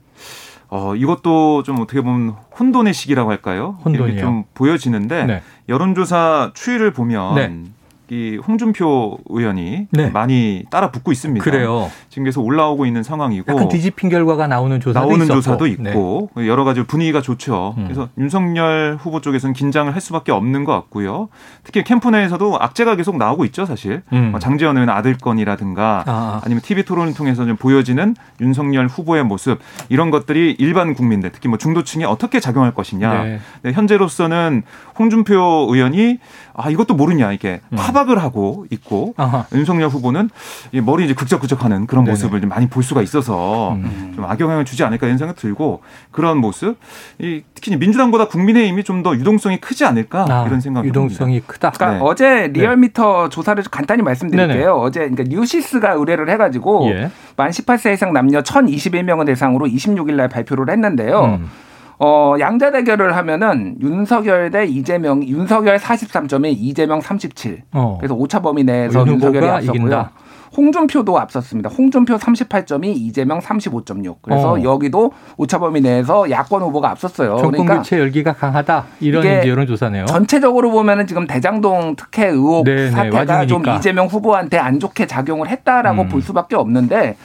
어, 0.68 0.96
이것도 0.98 1.64
좀 1.64 1.80
어떻게 1.80 2.02
보면 2.02 2.36
혼돈의 2.60 2.94
시기라고 2.94 3.30
할까요? 3.30 3.78
혼돈이요. 3.86 4.20
좀 4.20 4.44
보여지는데 4.54 5.26
네. 5.28 5.44
여론조사 5.70 6.52
추이를 6.54 6.92
보면 6.92 7.36
네. 7.36 7.64
이 8.12 8.38
홍준표 8.38 9.20
의원이 9.30 9.88
네. 9.92 10.10
많이 10.10 10.64
따라 10.72 10.90
붙고 10.92 11.12
있습니다. 11.12 11.44
그래요. 11.44 11.92
지금 12.10 12.24
계속 12.24 12.44
올라오고 12.44 12.86
있는 12.86 13.04
상황이고 13.04 13.52
약간 13.52 13.68
뒤집힌 13.70 14.10
결과가 14.10 14.48
나오는 14.48 14.80
조사도 14.80 15.00
나오는 15.08 15.26
있었고. 15.26 15.42
조사도 15.42 15.68
있고 15.68 16.30
네. 16.36 16.48
여러 16.48 16.64
가지 16.64 16.84
분위기가 16.84 17.22
좋죠. 17.22 17.76
음. 17.78 17.84
그래서 17.84 18.10
윤석열 18.18 18.98
후보 19.00 19.22
쪽에서는 19.22 19.54
긴장을 19.54 19.94
할 19.94 20.02
수밖에 20.02 20.32
없는 20.32 20.64
것 20.64 20.74
같고요. 20.74 21.30
특히 21.64 21.84
캠프 21.84 22.10
내에서도 22.10 22.58
악재가 22.60 22.96
계속 22.96 23.18
나오고 23.18 23.46
있죠, 23.46 23.66
사실. 23.66 24.02
음. 24.12 24.32
뭐 24.32 24.40
장재현 24.40 24.76
의원 24.78 24.90
아들 24.90 25.16
건이라든가 25.16 26.04
아, 26.08 26.12
아. 26.12 26.42
아니면 26.44 26.62
TV 26.62 26.84
토론을 26.84 27.14
통해서 27.14 27.46
좀 27.46 27.56
보여지는 27.58 28.16
윤석열 28.42 28.88
후보의 28.88 29.24
모습 29.24 29.60
이런 29.90 30.10
것들이 30.10 30.56
일반 30.58 30.94
국민들 30.94 31.32
특히 31.32 31.48
뭐 31.48 31.58
중도층에 31.58 32.06
어떻게 32.06 32.40
작용할 32.40 32.74
것이냐. 32.74 33.24
네. 33.24 33.40
네, 33.62 33.72
현재로서는 33.72 34.64
홍준표 34.98 35.68
의원이 35.70 36.20
아 36.56 36.70
이것도 36.70 36.96
모르냐 36.96 37.32
이게 37.32 37.62
음. 37.72 37.78
타박을 38.00 38.22
하고 38.22 38.66
있고 38.70 39.14
아하. 39.18 39.46
윤석열 39.54 39.90
후보는 39.90 40.30
이 40.72 40.82
머리 40.82 41.06
이제 41.06 41.14
긁적긁적하는 41.14 41.88
그런 41.88 42.04
네네. 42.06 42.14
모습을 42.14 42.42
좀 42.42 42.50
많이 42.50 42.68
볼 42.68 42.84
수가 42.84 43.02
있어서 43.02 43.74
음. 43.74 44.14
좀 44.16 44.26
악영향을 44.26 44.66
주지 44.66 44.84
않을까 44.84 45.08
이런 45.08 45.18
생각 45.18 45.36
들고 45.36 45.82
그런 46.12 46.38
모습 46.38 46.78
이 47.20 47.44
특히 47.54 47.76
민주당보다 47.76 48.28
국민의힘이 48.28 48.84
좀 48.84 49.00
더 49.00 49.16
유동성이 49.16 49.62
크지 49.62 49.86
않을까 49.86 50.26
아, 50.30 50.44
이런 50.46 50.60
생각이 50.60 50.90
유동성이 50.90 51.36
듭니다. 51.40 51.54
크다. 51.54 51.70
그러니까 51.72 52.00
네. 52.00 52.04
어제 52.04 52.48
리얼미터 52.52 53.24
네. 53.24 53.30
조사를 53.30 53.64
간단히 53.72 54.02
말씀드릴게요. 54.04 54.58
네네. 54.58 54.66
어제 54.66 55.00
그러니까 55.08 55.24
뉴시스가 55.30 55.94
의뢰를 55.94 56.30
해가지고 56.30 56.90
예. 56.90 57.10
만 57.38 57.50
18세 57.50 57.94
이상 57.94 58.12
남녀 58.12 58.42
1,021명을 58.42 59.26
대상으로 59.26 59.68
26일 59.68 60.16
날 60.16 60.28
발표를 60.28 60.70
했는데요. 60.70 61.24
음. 61.40 61.50
어, 62.00 62.36
양자 62.40 62.72
대결을 62.72 63.16
하면은 63.18 63.76
윤석열 63.82 64.50
대 64.52 64.66
이재명, 64.66 65.22
윤석열 65.24 65.78
43점에 65.78 66.54
이재명 66.58 67.02
37. 67.02 67.64
어. 67.74 67.98
그래서 68.00 68.16
오차 68.16 68.40
범위 68.40 68.64
내에서 68.64 69.06
윤석열이 69.06 69.48
앞섰고요. 69.48 69.76
이긴다. 69.76 70.12
홍준표도 70.56 71.20
앞섰습니다. 71.20 71.70
홍준표 71.70 72.16
38점이 72.16 72.86
이재명 72.86 73.40
35.6. 73.40 74.16
그래서 74.22 74.54
어. 74.54 74.64
여기도 74.64 75.12
오차범위 75.38 75.82
내에서 75.82 76.30
야권 76.30 76.62
후보가 76.64 76.90
앞섰어요. 76.92 77.38
정권 77.38 77.52
그러니까 77.52 77.78
교체 77.78 78.00
열기가 78.00 78.34
강하다 78.34 78.86
이런 79.00 79.26
여론 79.48 79.68
조사네요. 79.68 80.06
전체적으로 80.06 80.72
보면은 80.72 81.06
지금 81.06 81.28
대장동 81.28 81.96
특혜 81.98 82.28
의혹 82.28 82.66
네네, 82.66 82.92
사태가 82.92 83.18
와중이니까. 83.18 83.48
좀 83.48 83.78
이재명 83.78 84.08
후보한테 84.08 84.58
안 84.58 84.80
좋게 84.80 85.06
작용을 85.06 85.50
했다라고 85.50 86.04
음. 86.04 86.10
볼 86.10 86.22
수밖에 86.22 86.56
없는데 86.56 87.16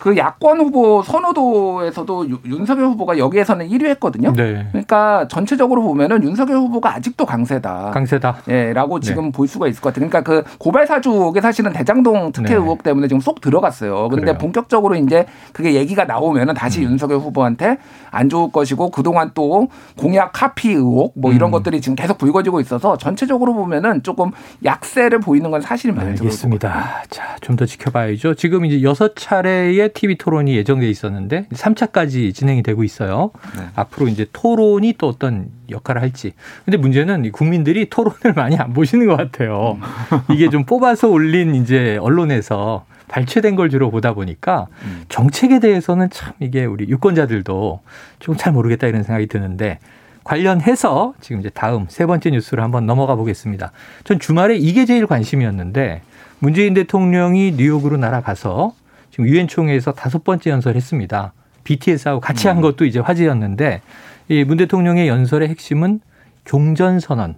그 0.00 0.16
야권 0.16 0.60
후보 0.60 1.02
선호도에서도 1.02 2.28
윤석열 2.46 2.86
후보가 2.86 3.18
여기에서는 3.18 3.68
1위 3.68 3.84
했거든요. 3.90 4.32
네. 4.32 4.66
그러니까 4.72 5.28
전체적으로 5.28 5.82
보면은 5.82 6.22
윤석열 6.24 6.56
후보가 6.56 6.94
아직도 6.94 7.26
강세다. 7.26 7.90
강세다. 7.92 8.38
예, 8.48 8.72
라고 8.72 8.98
네. 8.98 9.06
지금 9.06 9.26
네. 9.26 9.30
볼 9.30 9.46
수가 9.46 9.68
있을 9.68 9.80
것 9.80 9.92
같아요. 9.92 10.08
그러니까 10.08 10.28
그 10.28 10.42
고발 10.58 10.86
사주에 10.86 11.40
사실은 11.40 11.72
대장동 11.72 12.32
특혜 12.32 12.48
네. 12.48 12.54
의혹 12.54 12.82
때문에 12.82 13.06
지금 13.06 13.20
쏙 13.20 13.40
들어갔어요. 13.40 14.08
그런데 14.08 14.36
본격적으로 14.36 14.96
이제 14.96 15.26
그게 15.52 15.74
얘기가 15.74 16.04
나오면은 16.06 16.54
다시 16.54 16.80
음. 16.80 16.92
윤석열 16.92 17.18
후보한테 17.18 17.76
안 18.10 18.28
좋을 18.28 18.50
것이고 18.50 18.90
그동안 18.90 19.30
또 19.34 19.68
공약 19.96 20.32
카피 20.32 20.70
의혹 20.70 21.12
뭐 21.14 21.32
이런 21.32 21.50
음. 21.50 21.52
것들이 21.52 21.80
지금 21.80 21.94
계속 21.94 22.18
불거지고 22.18 22.60
있어서 22.60 22.96
전체적으로 22.96 23.54
보면은 23.54 24.02
조금 24.02 24.30
약세를 24.64 25.20
보이는 25.20 25.50
건 25.50 25.60
사실입니다. 25.60 26.06
알겠습니다. 26.08 27.02
자, 27.10 27.36
좀 27.42 27.60
더 27.60 27.66
지켜봐야죠. 27.66 28.34
지금 28.36 28.64
이제 28.64 28.82
여섯 28.82 29.14
차례의 29.14 29.89
TV 29.90 30.16
토론이 30.16 30.56
예정돼 30.56 30.88
있었는데 30.88 31.46
3차까지 31.52 32.34
진행이 32.34 32.62
되고 32.62 32.84
있어요. 32.84 33.30
네. 33.56 33.66
앞으로 33.74 34.08
이제 34.08 34.26
토론이 34.32 34.94
또 34.98 35.08
어떤 35.08 35.48
역할을 35.70 36.02
할지. 36.02 36.32
근데 36.64 36.76
문제는 36.76 37.30
국민들이 37.32 37.88
토론을 37.90 38.34
많이 38.34 38.56
안 38.56 38.72
보시는 38.72 39.06
것 39.06 39.16
같아요. 39.16 39.78
음. 39.80 40.34
이게 40.34 40.48
좀 40.48 40.64
뽑아서 40.64 41.08
올린 41.08 41.54
이제 41.54 41.98
언론에서 42.00 42.84
발췌된 43.08 43.56
걸 43.56 43.70
주로 43.70 43.90
보다 43.90 44.14
보니까 44.14 44.68
음. 44.84 45.02
정책에 45.08 45.58
대해서는 45.58 46.10
참 46.10 46.32
이게 46.38 46.64
우리 46.64 46.88
유권자들도 46.88 47.80
조금 48.20 48.36
잘 48.36 48.52
모르겠다 48.52 48.86
이런 48.86 49.02
생각이 49.02 49.26
드는데 49.26 49.78
관련해서 50.22 51.14
지금 51.20 51.40
이제 51.40 51.50
다음 51.50 51.86
세 51.88 52.06
번째 52.06 52.30
뉴스를 52.30 52.62
한번 52.62 52.86
넘어가 52.86 53.16
보겠습니다. 53.16 53.72
전 54.04 54.20
주말에 54.20 54.56
이게 54.56 54.84
제일 54.84 55.06
관심이었는데 55.06 56.02
문재인 56.38 56.74
대통령이 56.74 57.52
뉴욕으로 57.56 57.96
날아가서 57.96 58.72
지금 59.10 59.26
유엔 59.26 59.48
총회에서 59.48 59.92
다섯 59.92 60.24
번째 60.24 60.50
연설했습니다. 60.50 61.32
BTS하고 61.64 62.20
같이 62.20 62.48
한 62.48 62.58
음. 62.58 62.62
것도 62.62 62.84
이제 62.84 62.98
화제였는데 63.00 63.82
이 64.28 64.44
문 64.44 64.56
대통령의 64.56 65.08
연설의 65.08 65.48
핵심은 65.48 66.00
종전 66.44 67.00
선언, 67.00 67.36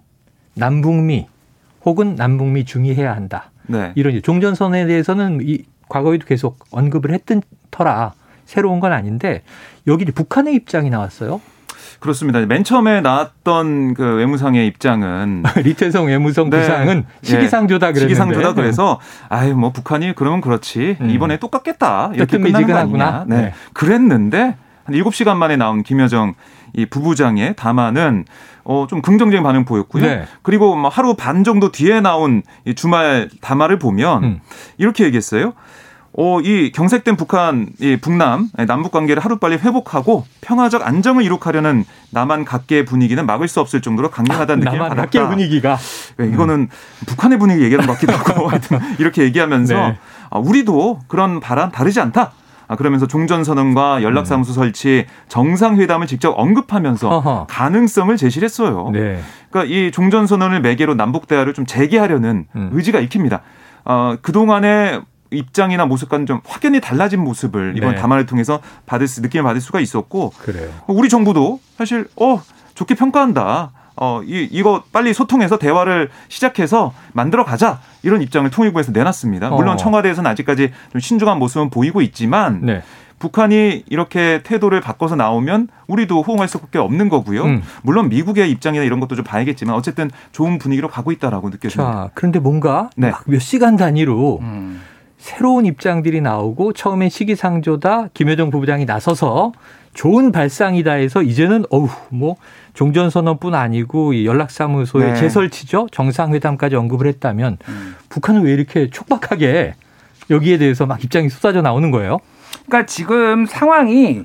남북미 0.54 1.26
혹은 1.84 2.14
남북미 2.14 2.64
중의해야 2.64 3.14
한다. 3.14 3.50
네. 3.66 3.92
이런 3.94 4.20
종전 4.22 4.54
선언에 4.54 4.86
대해서는 4.86 5.40
이 5.42 5.64
과거에도 5.88 6.26
계속 6.26 6.58
언급을 6.70 7.12
했던 7.12 7.42
터라 7.70 8.12
새로운 8.44 8.80
건 8.80 8.92
아닌데 8.92 9.42
여기 9.86 10.04
북한의 10.04 10.54
입장이 10.54 10.90
나왔어요. 10.90 11.40
그렇습니다. 12.00 12.40
맨 12.40 12.64
처음에 12.64 13.00
나왔던 13.00 13.94
그 13.94 14.14
외무상의 14.16 14.66
입장은 14.66 15.44
리태성 15.62 16.06
외무성 16.06 16.50
네. 16.50 16.60
부상은 16.60 17.04
예. 17.24 17.26
시기상조다 17.26 17.92
그랬는데 17.92 18.14
시기상조다 18.14 18.54
그래서 18.54 19.00
아유 19.28 19.54
뭐 19.54 19.70
북한이 19.72 20.14
그러면 20.14 20.40
그렇지 20.40 20.96
음. 21.00 21.10
이번에 21.10 21.38
똑같겠다 21.38 22.10
이렇게 22.14 22.38
끝나는 22.38 22.66
거 22.66 22.74
아니냐. 22.76 23.24
네. 23.28 23.36
네. 23.36 23.54
그랬는데 23.72 24.56
한 24.84 24.94
7시간 24.94 25.36
만에 25.36 25.56
나온 25.56 25.82
김여정 25.82 26.34
이 26.74 26.86
부부장의 26.86 27.54
담화는 27.56 28.24
어, 28.64 28.86
좀 28.88 29.02
긍정적인 29.02 29.42
반응 29.42 29.64
보였고요. 29.64 30.04
네. 30.04 30.24
그리고 30.42 30.76
뭐 30.76 30.88
하루 30.88 31.14
반 31.14 31.44
정도 31.44 31.70
뒤에 31.72 32.00
나온 32.00 32.42
이 32.64 32.74
주말 32.74 33.28
담화를 33.40 33.78
보면 33.78 34.24
음. 34.24 34.40
이렇게 34.78 35.04
얘기했어요. 35.04 35.52
어, 36.14 36.40
이 36.40 36.72
경색된 36.72 37.16
북한, 37.16 37.68
이 37.80 37.96
북남, 37.96 38.50
남북 38.66 38.92
관계를 38.92 39.24
하루빨리 39.24 39.56
회복하고 39.56 40.26
평화적 40.42 40.86
안정을 40.86 41.24
이룩하려는 41.24 41.84
남한 42.10 42.44
각계의 42.44 42.84
분위기는 42.84 43.24
막을 43.24 43.48
수 43.48 43.60
없을 43.60 43.80
정도로 43.80 44.10
강력하다는 44.10 44.66
아, 44.66 44.70
느낌을 44.70 44.88
받았다. 44.88 45.02
각계 45.02 45.26
분위기가. 45.26 45.78
네, 46.18 46.26
이거는 46.26 46.54
음. 46.54 46.68
북한의 47.06 47.38
분위기 47.38 47.62
얘기하는 47.64 47.86
것 47.86 47.94
같기도 47.94 48.12
하고 48.12 48.48
하여튼 48.50 48.78
이렇게 48.98 49.22
얘기하면서 49.22 49.74
네. 49.74 49.98
아, 50.28 50.38
우리도 50.38 51.00
그런 51.08 51.40
바람 51.40 51.70
다르지 51.70 52.00
않다. 52.00 52.32
아, 52.68 52.76
그러면서 52.76 53.06
종전선언과 53.06 54.02
연락사무소 54.02 54.52
음. 54.52 54.54
설치, 54.54 55.06
정상회담을 55.28 56.06
직접 56.06 56.30
언급하면서 56.36 57.08
어허. 57.08 57.46
가능성을 57.48 58.14
제시를 58.16 58.44
했어요. 58.44 58.90
네. 58.92 59.20
그러니까 59.50 59.74
이 59.74 59.90
종전선언을 59.90 60.60
매개로 60.60 60.94
남북 60.94 61.26
대화를 61.26 61.54
좀 61.54 61.64
재개하려는 61.64 62.46
음. 62.54 62.70
의지가 62.72 63.00
익힙니다. 63.00 63.40
어, 63.84 64.16
그동안에 64.22 65.00
입장이나 65.32 65.86
모습과는 65.86 66.26
좀 66.26 66.40
확연히 66.44 66.80
달라진 66.80 67.20
모습을 67.20 67.74
이번 67.76 67.94
네. 67.94 68.00
담화를 68.00 68.26
통해서 68.26 68.60
받을 68.86 69.08
수, 69.08 69.20
느낌을 69.22 69.42
받을 69.42 69.60
수가 69.60 69.80
있었고 69.80 70.32
그래요. 70.38 70.70
우리 70.86 71.08
정부도 71.08 71.60
사실 71.76 72.08
어 72.16 72.40
좋게 72.74 72.94
평가한다. 72.94 73.72
어, 73.94 74.22
이, 74.24 74.48
이거 74.50 74.82
빨리 74.92 75.12
소통해서 75.12 75.58
대화를 75.58 76.08
시작해서 76.28 76.94
만들어 77.12 77.44
가자. 77.44 77.80
이런 78.02 78.22
입장을 78.22 78.48
통일부에서 78.50 78.90
내놨습니다. 78.92 79.50
물론 79.50 79.74
어. 79.74 79.76
청와대에서는 79.76 80.30
아직까지 80.30 80.72
좀 80.90 81.00
신중한 81.00 81.38
모습은 81.38 81.70
보이고 81.70 82.00
있지만 82.00 82.60
네. 82.62 82.82
북한이 83.18 83.84
이렇게 83.88 84.40
태도를 84.42 84.80
바꿔서 84.80 85.14
나오면 85.14 85.68
우리도 85.86 86.22
호응할 86.22 86.48
수밖에 86.48 86.78
없는 86.78 87.08
거고요. 87.08 87.44
음. 87.44 87.62
물론 87.82 88.08
미국의 88.08 88.50
입장이나 88.50 88.82
이런 88.82 88.98
것도 88.98 89.14
좀 89.14 89.24
봐야겠지만 89.24 89.76
어쨌든 89.76 90.10
좋은 90.32 90.58
분위기로 90.58 90.88
가고 90.88 91.12
있다라고 91.12 91.50
느껴집니다. 91.50 91.92
자, 91.92 92.10
그런데 92.14 92.40
뭔가 92.40 92.90
네. 92.96 93.12
몇 93.26 93.40
시간 93.40 93.76
단위로 93.76 94.40
음. 94.40 94.80
새로운 95.22 95.66
입장들이 95.66 96.20
나오고 96.20 96.72
처음엔 96.72 97.08
시기상조다 97.08 98.08
김여정 98.12 98.50
부부장이 98.50 98.86
나서서 98.86 99.52
좋은 99.94 100.32
발상이다 100.32 100.94
해서 100.94 101.22
이제는 101.22 101.64
어우 101.70 101.88
뭐 102.08 102.34
종전선언뿐 102.74 103.54
아니고 103.54 104.24
연락사무소의 104.24 105.12
네. 105.12 105.20
재설치죠 105.20 105.86
정상회담까지 105.92 106.74
언급을 106.74 107.06
했다면 107.06 107.58
음. 107.68 107.94
북한은 108.08 108.42
왜 108.42 108.52
이렇게 108.52 108.90
촉박하게 108.90 109.74
여기에 110.28 110.58
대해서 110.58 110.86
막 110.86 111.04
입장이 111.04 111.28
쏟아져 111.28 111.62
나오는 111.62 111.92
거예요? 111.92 112.18
그러니까 112.66 112.86
지금 112.86 113.46
상황이 113.46 114.24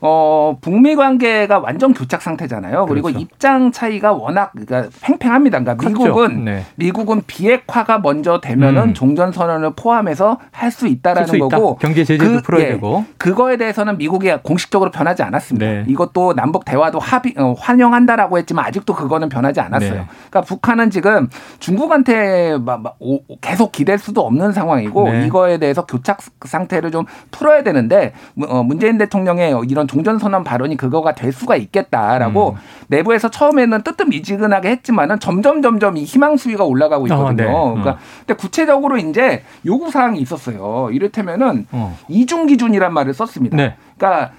어, 0.00 0.56
북미 0.60 0.96
관계가 0.96 1.58
완전 1.58 1.92
교착 1.92 2.22
상태잖아요. 2.22 2.86
그리고 2.86 3.08
그렇죠. 3.08 3.20
입장 3.20 3.72
차이가 3.72 4.12
워낙 4.12 4.52
그러니까 4.52 4.90
팽팽합니다. 5.02 5.60
그러니까 5.60 5.74
그렇죠. 5.74 6.04
미국은 6.04 6.44
네. 6.44 6.64
미국은 6.76 7.22
비핵화가 7.26 7.98
먼저 7.98 8.40
되면은 8.40 8.82
음. 8.82 8.94
종전 8.94 9.32
선언을 9.32 9.72
포함해서 9.76 10.38
할 10.52 10.68
수 10.78 10.86
있다라는 10.86 11.38
거고 11.40 11.76
있다. 11.80 11.86
경제 11.88 12.04
제재도 12.04 12.36
그, 12.36 12.42
풀어야 12.42 12.64
예, 12.64 12.68
되고 12.68 13.04
그거에 13.16 13.56
대해서는 13.56 13.98
미국이 13.98 14.30
공식적으로 14.44 14.90
변하지 14.92 15.22
않았습니다. 15.24 15.66
네. 15.66 15.84
이것도 15.88 16.34
남북 16.34 16.64
대화도 16.64 17.00
합의 17.00 17.34
어, 17.36 17.54
환영한다라고 17.58 18.38
했지만 18.38 18.64
아직도 18.66 18.94
그거는 18.94 19.28
변하지 19.28 19.60
않았어요. 19.60 19.94
네. 19.94 20.06
그러니까 20.30 20.42
북한은 20.42 20.90
지금 20.90 21.28
중국한테 21.58 22.58
막, 22.58 22.80
막 22.82 22.96
오, 23.00 23.18
계속 23.40 23.72
기댈 23.72 23.98
수도 23.98 24.20
없는 24.20 24.52
상황이고 24.52 25.10
네. 25.10 25.26
이거에 25.26 25.58
대해서 25.58 25.84
교착 25.84 26.20
상태를 26.44 26.92
좀 26.92 27.06
풀어야 27.32 27.64
되는데 27.64 28.12
어, 28.48 28.62
문재인 28.62 28.98
대통령의 28.98 29.54
이런 29.68 29.87
종전선언 29.88 30.44
발언이 30.44 30.76
그거가 30.76 31.14
될 31.14 31.32
수가 31.32 31.56
있겠다라고 31.56 32.50
음. 32.50 32.56
내부에서 32.86 33.28
처음에는 33.28 33.82
뜨뜻미지근하게 33.82 34.70
했지만은 34.70 35.18
점점 35.18 35.62
점점 35.62 35.96
이 35.96 36.04
희망 36.04 36.36
수위가 36.36 36.64
올라가고 36.64 37.04
어, 37.04 37.06
있거든요. 37.06 37.48
어, 37.50 37.74
네. 37.74 37.80
그러니까 37.80 37.98
근데 38.20 38.34
구체적으로 38.34 38.96
이제 38.98 39.42
요구 39.66 39.90
사항이 39.90 40.20
있었어요. 40.20 40.90
이를테면은 40.92 41.66
어. 41.72 41.98
이중 42.08 42.46
기준이란 42.46 42.94
말을 42.94 43.14
썼습니다. 43.14 43.56
네. 43.56 43.74
그러니까 43.96 44.32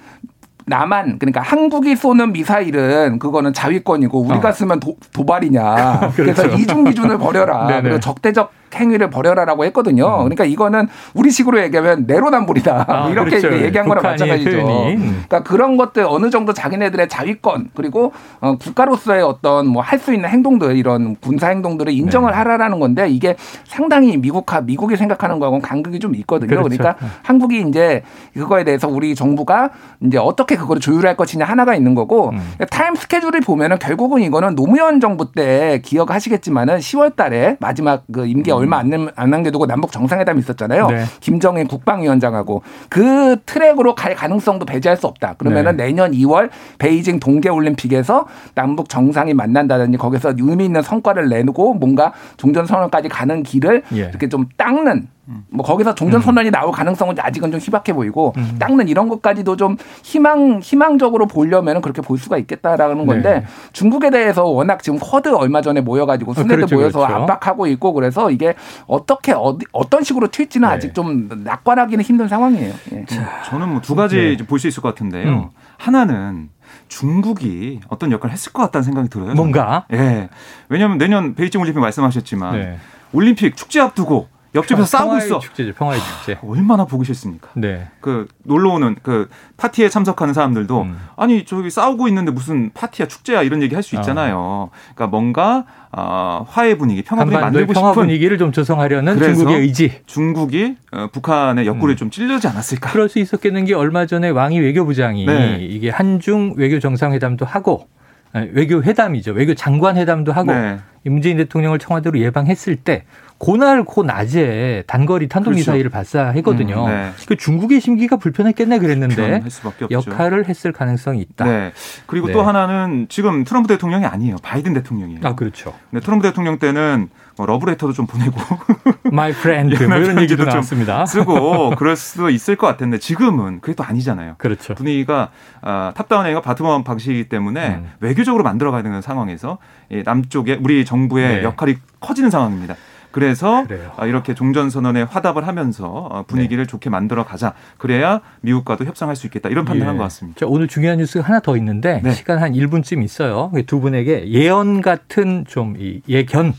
남한 0.70 1.18
그러니까 1.20 1.42
한국이 1.42 1.96
쏘는 1.96 2.32
미사일은 2.32 3.20
그거는 3.20 3.54
자위권이고 3.54 4.22
우리가 4.22 4.50
어. 4.50 4.52
쓰면 4.52 4.80
도, 4.80 4.96
발이냐 5.26 6.12
그래서 6.16 6.44
그렇죠. 6.44 6.62
이중 6.62 6.84
기준을 6.86 7.18
버려라. 7.18 7.68
그리고 7.82 8.00
적대적 8.00 8.52
행위를 8.74 9.10
벌여라라고 9.10 9.66
했거든요. 9.66 10.06
음. 10.08 10.24
그러니까 10.24 10.46
이거는 10.46 10.88
우리식으로 11.14 11.62
얘기하면 11.64 12.06
내로남불이다. 12.08 12.86
아, 12.88 13.02
뭐 13.02 13.12
이렇게 13.12 13.40
그렇죠. 13.40 13.64
얘기한 13.64 13.88
거랑 13.88 14.04
마찬가지죠. 14.04 14.58
음. 14.60 15.24
그러니까 15.28 15.44
그런 15.44 15.78
것들 15.78 16.06
어느 16.08 16.30
정도 16.30 16.54
자기네들의 16.54 17.08
자위권 17.10 17.70
그리고 17.76 18.12
어, 18.42 18.56
국가로서의 18.58 19.22
어떤 19.24 19.68
뭐 19.68 19.84
할 19.90 20.00
수 20.00 20.14
있는 20.14 20.30
행동들 20.30 20.78
이런 20.78 21.16
군사 21.18 21.50
행동들을 21.50 21.92
인정을 21.92 22.32
네. 22.32 22.38
하라라는 22.38 22.80
건데 22.80 23.10
이게 23.10 23.36
상당히 23.66 24.18
미국하 24.18 24.62
미국이 24.62 24.96
생각하는 24.96 25.40
거하고는 25.40 25.62
간극이 25.62 26.00
좀 26.00 26.16
있거든요. 26.16 26.48
그렇죠. 26.48 26.70
그러니까 26.70 26.96
네. 27.02 27.08
한국이 27.24 27.62
이제 27.68 28.02
그거에 28.34 28.64
대해서 28.64 28.88
우리 28.88 29.14
정부가 29.16 29.72
이제 30.02 30.18
어떻게 30.18 30.56
그거를 30.56 30.80
조율할 30.82 31.18
것이냐 31.18 31.46
하나가 31.46 31.76
있는 31.76 31.96
거고 31.96 32.30
음. 32.30 32.40
타임 32.70 32.96
스케줄을 32.96 33.42
보면은 33.42 33.78
결국은 33.78 34.22
이거는 34.22 34.56
노무현 34.56 35.00
정부 35.00 35.32
때 35.32 35.82
기억하시겠지만은 35.84 36.78
10월 36.78 37.16
달에 37.16 37.58
마지막 37.60 38.04
그 38.12 38.26
임기 38.26 38.52
얼마 38.60 38.78
안, 38.78 39.10
안 39.16 39.30
남겨두고 39.30 39.66
남북 39.66 39.92
정상회담이 39.92 40.40
있었잖아요. 40.40 40.88
네. 40.88 41.04
김정일 41.20 41.68
국방위원장하고 41.68 42.62
그 42.90 43.38
트랙으로 43.46 43.96
갈 43.96 44.16
가능성도 44.16 44.66
배제할 44.66 44.98
수 44.98 45.08
없다. 45.08 45.36
그러면은 45.38 45.78
네. 45.78 45.86
내년 45.86 46.12
2월 46.12 46.50
베이징 46.78 47.20
동계올림픽에서 47.20 48.26
남북 48.56 48.90
정상이 48.90 49.34
만난다든지 49.34 49.98
거기서 49.98 50.34
의미 50.38 50.66
있는 50.66 50.82
성과를 50.82 51.30
내고 51.30 51.74
뭔가 51.74 52.14
종전 52.38 52.66
선언까지 52.66 53.10
가는 53.10 53.44
길을 53.44 53.84
예. 53.94 53.98
이렇게 53.98 54.30
좀 54.30 54.48
닦는 54.58 55.08
뭐 55.50 55.66
거기서 55.66 55.96
종전 55.96 56.22
선언이 56.22 56.52
나올 56.52 56.72
가능성은 56.72 57.16
아직은 57.20 57.52
좀 57.52 57.60
희박해 57.60 57.94
보이고 57.94 58.34
음. 58.38 58.56
닦는 58.60 58.88
이런 58.88 59.10
것까지도 59.10 59.56
좀 59.58 59.78
희망 60.04 60.60
희망적으로 60.62 61.28
보려면 61.28 61.82
그렇게 61.82 62.02
볼 62.02 62.18
수가 62.18 62.38
있겠다라는 62.38 63.06
건데 63.06 63.40
네. 63.42 63.46
중국에 63.74 64.10
대해서 64.10 64.46
워낙 64.46 64.82
지금 64.82 64.98
쿼드 65.00 65.30
얼마 65.30 65.62
전에 65.62 65.82
모여가지고 65.82 66.34
순회들 66.34 66.54
어, 66.56 66.58
그렇죠, 66.58 66.76
모여서 66.76 67.00
그렇죠. 67.00 67.16
압박하고 67.24 67.68
있고 67.68 67.94
그래서 67.94 68.32
이게 68.32 68.56
어떻게 68.88 69.34
어디 69.34 69.66
어떤 69.72 70.04
식으로 70.04 70.28
튈지는 70.30 70.68
네. 70.68 70.74
아직 70.74 70.94
좀 70.94 71.30
낙관하기는 71.44 72.04
힘든 72.04 72.28
상황이에요. 72.28 72.74
예. 72.94 73.06
자, 73.06 73.44
저는 73.46 73.70
뭐 73.70 73.82
두 73.82 73.96
가지 73.96 74.38
네. 74.38 74.46
볼수 74.46 74.68
있을 74.68 74.82
것 74.84 74.90
같은데요. 74.90 75.28
음. 75.28 75.50
하나는 75.78 76.50
중국이 76.88 77.80
어떤 77.88 78.12
역할을 78.12 78.34
했을 78.34 78.52
것 78.52 78.62
같다는 78.64 78.84
생각이 78.84 79.10
들어요. 79.10 79.34
뭔가? 79.34 79.86
예. 79.94 80.30
왜냐하면 80.70 80.98
내년 80.98 81.34
베이징 81.36 81.62
올림픽 81.62 81.80
말씀하셨지만 81.80 82.54
네. 82.54 82.78
올림픽 83.14 83.56
축제 83.56 83.80
앞두고 83.80 84.28
옆집에서 84.56 84.86
싸우고 84.86 85.18
있어. 85.18 85.40
축제죠. 85.40 85.74
평화의 85.74 86.00
축제. 86.02 86.34
아, 86.34 86.40
얼마나 86.48 86.86
보기 86.86 87.06
싫습니까? 87.06 87.50
네. 87.56 87.88
그 88.02 88.28
놀러 88.44 88.72
오는 88.72 88.96
그 89.04 89.30
파티에 89.58 89.90
참석하는 89.90 90.34
사람들도 90.34 90.82
음. 90.82 90.98
아니 91.16 91.46
저기 91.46 91.70
싸우고 91.70 92.08
있는데 92.08 92.32
무슨 92.32 92.72
파티야 92.74 93.08
축제야 93.08 93.44
이런 93.44 93.62
얘기 93.62 93.76
할 93.76 93.84
수 93.84 93.96
있잖아요. 93.96 94.36
어. 94.38 94.70
그러니까 94.96 95.08
뭔가 95.08 95.66
어, 95.92 96.46
화해 96.48 96.78
분위기, 96.78 97.02
평화 97.02 97.24
분위기 97.26 97.42
만들고 97.42 97.74
평화 97.74 97.92
싶은 97.92 98.04
분위기를 98.04 98.38
좀 98.38 98.52
조성하려는 98.52 99.18
중국의 99.20 99.60
의지. 99.62 100.02
중국이 100.06 100.76
어, 100.92 101.08
북한의 101.12 101.66
옆구리를 101.66 101.96
음. 101.96 101.98
좀 101.98 102.10
찔르지 102.12 102.48
않았을까? 102.48 102.92
그럴 102.92 103.10
수 103.10 103.20
있었겠는 103.20 103.66
게 103.66 103.74
얼마 103.74 104.06
전에 104.06 104.30
왕이 104.30 104.60
외교부장이 104.60 105.26
네. 105.26 105.58
이게 105.62 105.90
한중 105.90 106.54
외교 106.58 106.80
정상회담도 106.80 107.46
하고 107.46 107.88
외교 108.34 108.84
회담이죠. 108.84 109.32
외교 109.32 109.56
장관 109.56 109.98
회담도 109.98 110.32
하고 110.32 110.52
네. 110.52 110.80
문재인 111.06 111.38
대통령을 111.38 111.80
청와대로 111.80 112.20
예방했을 112.20 112.76
때 112.76 113.06
고날 113.38 113.84
고 113.84 114.04
낮에 114.04 114.84
단거리 114.86 115.30
탄도미사일을 115.30 115.90
그렇죠. 115.90 115.94
발사했거든요. 115.94 116.86
음, 116.86 116.90
네. 116.90 117.12
그 117.26 117.38
중국의 117.38 117.80
심기가 117.80 118.18
불편했겠네 118.18 118.80
그랬는데 118.80 119.44
역할을 119.90 120.48
했을 120.50 120.72
가능성이 120.74 121.22
있다. 121.22 121.46
네. 121.46 121.72
그리고 122.06 122.28
네. 122.28 122.34
또 122.34 122.42
하나는 122.44 123.08
지금 123.10 123.46
트럼프 123.46 123.70
대통령이 123.70 124.06
아니에요. 124.06 124.36
바이든 124.44 124.74
대통령이에요. 124.74 125.22
아 125.24 125.36
그렇죠. 125.36 125.74
네, 125.92 126.02
트럼프 126.02 126.28
대통령 126.28 126.60
때는 126.60 127.10
뭐 127.40 127.46
러브레터도 127.46 127.94
좀 127.94 128.06
보내고 128.06 128.36
my 129.14 129.32
friend 129.32 129.82
뭐 129.82 129.96
이런 129.96 130.22
얘기도 130.22 130.44
나왔습니다. 130.44 131.06
쓰고 131.06 131.70
그럴 131.78 131.96
수도 131.96 132.30
있을 132.30 132.58
것 132.58 132.68
같은데 132.68 132.98
지금은 132.98 133.62
그게 133.62 133.76
또 133.76 133.86
아니잖아요. 133.86 134.36
그렇죠. 134.38 134.76
분위기가 134.76 135.30
아, 135.62 135.94
top-down 135.96 136.26
행위가 136.26 136.42
bottom-up 136.42 136.84
방식이기 136.84 137.30
때문에 137.30 137.68
음. 137.76 137.92
외교적으로 138.02 138.44
만들어가야 138.44 138.84
되는 138.84 139.02
상황에서 139.02 139.58
남쪽에 140.04 140.60
우리 140.62 140.84
정부의 140.84 141.38
네. 141.38 141.44
역할이 141.44 141.78
커지는 142.02 142.30
상황입니다. 142.30 142.76
그래서 143.12 143.64
그래요. 143.64 143.94
아, 143.96 144.06
이렇게 144.06 144.36
종전선언에 144.36 145.04
화답을 145.04 145.48
하면서 145.48 145.88
어, 145.88 146.24
분위기를 146.28 146.66
네. 146.66 146.70
좋게 146.70 146.90
만들어 146.90 147.24
가자. 147.24 147.54
그래야 147.78 148.20
미국과도 148.42 148.84
협상할 148.84 149.16
수 149.16 149.28
있겠다. 149.28 149.48
이런 149.48 149.64
판단한 149.64 149.96
예. 149.96 149.98
것 149.98 150.04
같습니다. 150.04 150.46
오늘 150.46 150.68
중요한 150.68 150.98
뉴스가 150.98 151.26
하나 151.26 151.40
더 151.40 151.56
있는데 151.56 152.02
네. 152.04 152.12
시간 152.12 152.40
한 152.40 152.52
1분쯤 152.52 153.02
있어요. 153.02 153.50
두 153.66 153.80
분에게 153.80 154.30
예언 154.30 154.82
같은 154.82 155.46
좀 155.48 155.76
예견 156.08 156.54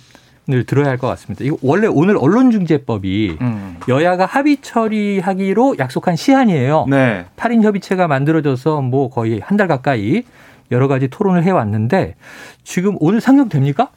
을 0.52 0.64
들어야 0.64 0.88
할 0.88 0.98
것 0.98 1.06
같습니다. 1.08 1.44
이거 1.44 1.56
원래 1.62 1.86
오늘 1.86 2.16
언론중재법이 2.18 3.38
음. 3.40 3.76
여야가 3.88 4.26
합의 4.26 4.58
처리하기로 4.60 5.76
약속한 5.78 6.16
시한이에요. 6.16 6.86
네. 6.88 7.26
8인 7.36 7.62
협의체가 7.62 8.08
만들어져서 8.08 8.80
뭐 8.82 9.10
거의 9.10 9.40
한 9.44 9.56
달 9.56 9.68
가까이 9.68 10.22
여러 10.72 10.86
가지 10.88 11.08
토론을 11.08 11.42
해왔는데 11.44 12.14
지금 12.64 12.96
오늘 13.00 13.20
상정됩니까? 13.20 13.88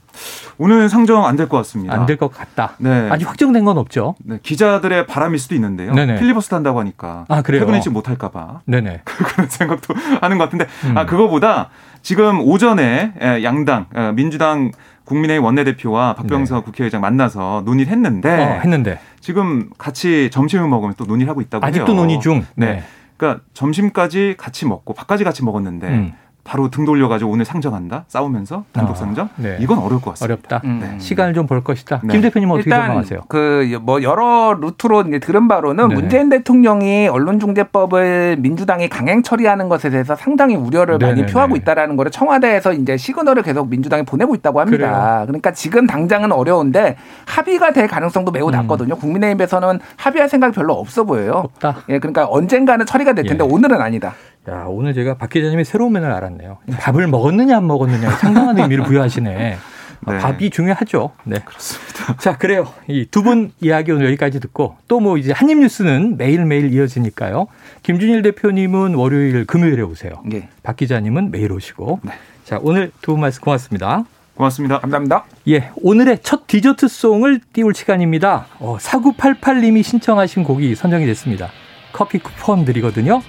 오늘 0.58 0.90
상정 0.90 1.26
안 1.26 1.36
될 1.38 1.48
것 1.48 1.58
같습니다. 1.58 1.94
안 1.94 2.06
될 2.06 2.18
것 2.18 2.32
같다. 2.32 2.74
네. 2.80 3.08
아직 3.12 3.28
확정된 3.28 3.64
건 3.66 3.78
없죠. 3.78 4.16
네. 4.24 4.40
기자들의 4.44 5.08
바람일 5.08 5.40
수도 5.40 5.56
있는데요. 5.56 5.94
네네. 5.94 6.20
필리버스터 6.20 6.56
한다고 6.56 6.80
하니까 6.80 7.26
아, 7.30 7.42
그래요? 7.42 7.62
퇴근일찍 7.62 7.92
못할까봐. 7.94 8.62
네네. 8.66 9.02
그런 9.06 9.50
생각도 9.50 9.94
하는 10.22 10.38
것 10.38 10.46
같은데 10.46 10.66
음. 10.86 10.98
아 10.98 11.06
그거보다 11.06 11.70
지금 12.02 12.42
오전에 12.42 13.14
양당 13.44 13.86
민주당 14.16 14.72
국민의힘 15.06 15.44
원내대표와 15.44 16.16
박병석 16.16 16.60
네. 16.60 16.66
국회의장 16.66 17.02
만나서 17.02 17.64
논의를 17.66 17.92
했는데, 17.92 18.30
어, 18.30 18.60
했는데 18.60 19.00
지금 19.20 19.70
같이 19.78 20.30
점심을 20.32 20.68
먹으면 20.68 20.96
또 20.98 21.06
논의를 21.06 21.30
하고 21.30 21.42
있다고 21.42 21.66
아직도 21.66 21.92
해요. 21.92 21.96
논의 21.96 22.20
중. 22.20 22.46
네. 22.56 22.66
네. 22.66 22.84
그러니까 23.18 23.44
점심까지 23.54 24.36
같이 24.38 24.66
먹고 24.66 24.94
밥까지 24.94 25.24
같이 25.24 25.44
먹었는데 25.44 25.88
음. 25.88 26.14
바로 26.44 26.70
등 26.70 26.84
돌려가지고 26.86 27.32
오늘 27.32 27.46
상정한다 27.46 28.04
싸우면서 28.08 28.66
단독 28.74 28.92
아, 28.92 28.96
상정 28.96 29.26
아, 29.28 29.30
네. 29.38 29.58
이건 29.62 29.78
어려울 29.80 30.02
것 30.02 30.12
같습니다. 30.12 30.34
어렵다. 30.58 30.62
음. 30.68 30.80
네. 30.82 31.00
시간을 31.00 31.34
좀 31.34 31.48
볼 31.48 31.64
것이다. 31.64 32.02
네. 32.04 32.14
김 32.14 32.22
대표님 32.22 32.50
어떻게 32.52 32.70
생각하세요? 32.70 33.22
그 33.28 33.64
뭐 33.82 34.02
여러 34.04 34.54
루트로 34.60 35.02
이제 35.08 35.20
들은 35.20 35.48
바로는 35.48 35.88
네 35.90 35.96
문재인 35.96 36.30
대통령이 36.30 37.08
언론중재법을 37.08 38.38
민주당이 38.40 38.90
강행 38.90 39.24
처리하는 39.24 39.70
것에 39.70 39.90
대해서 39.90 40.16
상당히 40.16 40.56
우려를 40.56 40.98
네네네. 40.98 41.22
많이 41.22 41.32
표하고 41.32 41.56
있다라는 41.56 41.96
거를 41.96 42.12
청와대에서 42.12 42.74
이제 42.74 42.98
시그널을 42.98 43.44
계속 43.44 43.70
민주당이 43.70 44.04
보내고 44.04 44.36
있다고 44.36 44.60
합니다. 44.60 44.78
그래요. 44.78 45.24
그러니까 45.28 45.52
지금 45.52 45.88
당장은 45.88 46.32
어려운데 46.32 46.96
합의가 47.26 47.72
될 47.74 47.88
가능성도 47.88 48.32
매우 48.32 48.48
음. 48.48 48.52
낮거든요. 48.52 48.96
국민의힘에서는 48.98 49.80
합의할 49.98 50.30
생각이 50.30 50.54
별로 50.54 50.74
없어 50.74 51.04
보여요. 51.04 51.34
없다. 51.46 51.78
예, 51.90 52.00
그러니까 52.00 52.26
언젠가는 52.30 52.86
처리가 52.86 53.14
될 53.14 53.26
텐데 53.26 53.44
예. 53.44 53.48
오늘은 53.50 53.80
아니다. 53.82 54.14
야, 54.50 54.66
오늘 54.68 54.94
제가 54.94 55.16
박 55.16 55.30
기자님이 55.30 55.64
새로운 55.64 55.94
면을 55.94 56.12
알았네요. 56.12 56.58
밥을 56.80 57.08
먹었느냐 57.08 57.58
안 57.58 57.68
먹었느냐 57.68 58.10
상당한 58.12 58.58
의미를 58.60 58.84
부여하시네. 58.86 59.58
네. 60.06 60.18
밥이 60.20 60.50
중요하죠. 60.50 61.12
네. 61.24 61.40
그렇습니다. 61.46 62.18
자, 62.18 62.38
그래요. 62.38 62.68
이 62.90 63.06
두 63.10 63.24
분 63.24 63.54
이야기 63.62 63.92
오늘 63.94 64.08
여기까지 64.08 64.42
듣고 64.42 64.76
또 64.90 65.00
뭐 65.00 65.18
이제 65.18 65.32
한입 65.32 65.60
뉴스는 65.60 66.18
매일매일 66.18 66.74
이어지니까요. 66.74 67.48
김준일 67.84 68.22
대표님은 68.22 68.96
월요일 68.96 69.46
금요일에 69.46 69.82
오세요. 69.82 70.12
네. 70.26 70.50
박 70.62 70.76
기자님은 70.76 71.32
매일 71.32 71.52
오시고. 71.54 72.02
네. 72.04 72.12
자, 72.44 72.60
오늘 72.62 72.92
두 73.02 73.14
분 73.14 73.22
말씀 73.22 73.42
고맙습니다. 73.42 74.04
고맙습니다. 74.36 74.80
감사합니다. 74.80 75.24
예, 75.48 75.70
오늘의 75.76 76.20
첫 76.24 76.48
디저트 76.48 76.88
송을 76.90 77.40
띄울 77.54 77.74
시간입니다. 77.74 78.48
어, 78.60 78.78
4988님이 78.82 79.84
신청하신 79.84 80.44
곡이 80.44 80.76
선정이 80.76 81.06
됐습니다. 81.06 81.50
커피 81.94 82.18
쿠폰 82.20 82.66
드리거든요. 82.66 83.22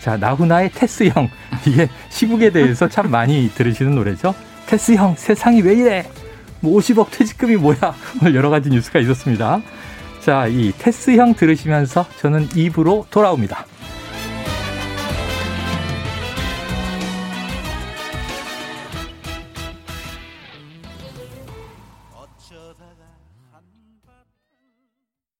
자, 0.00 0.16
나훈아의 0.16 0.70
테스 0.74 1.08
형. 1.08 1.28
이게 1.66 1.88
시국에 2.08 2.50
대해서 2.50 2.88
참 2.88 3.10
많이 3.10 3.50
들으시는 3.54 3.94
노래죠. 3.94 4.34
테스 4.66 4.94
형, 4.94 5.14
세상이 5.16 5.62
왜 5.62 5.74
이래? 5.74 6.10
뭐 6.60 6.78
50억 6.78 7.10
퇴직금이 7.10 7.56
뭐야? 7.56 7.94
오늘 8.20 8.34
여러 8.34 8.50
가지 8.50 8.68
뉴스가 8.70 8.98
있었습니다. 9.00 9.60
자, 10.20 10.46
이 10.46 10.72
테스 10.78 11.16
형 11.16 11.34
들으시면서 11.34 12.06
저는 12.18 12.48
입으로 12.54 13.06
돌아옵니다. 13.10 13.64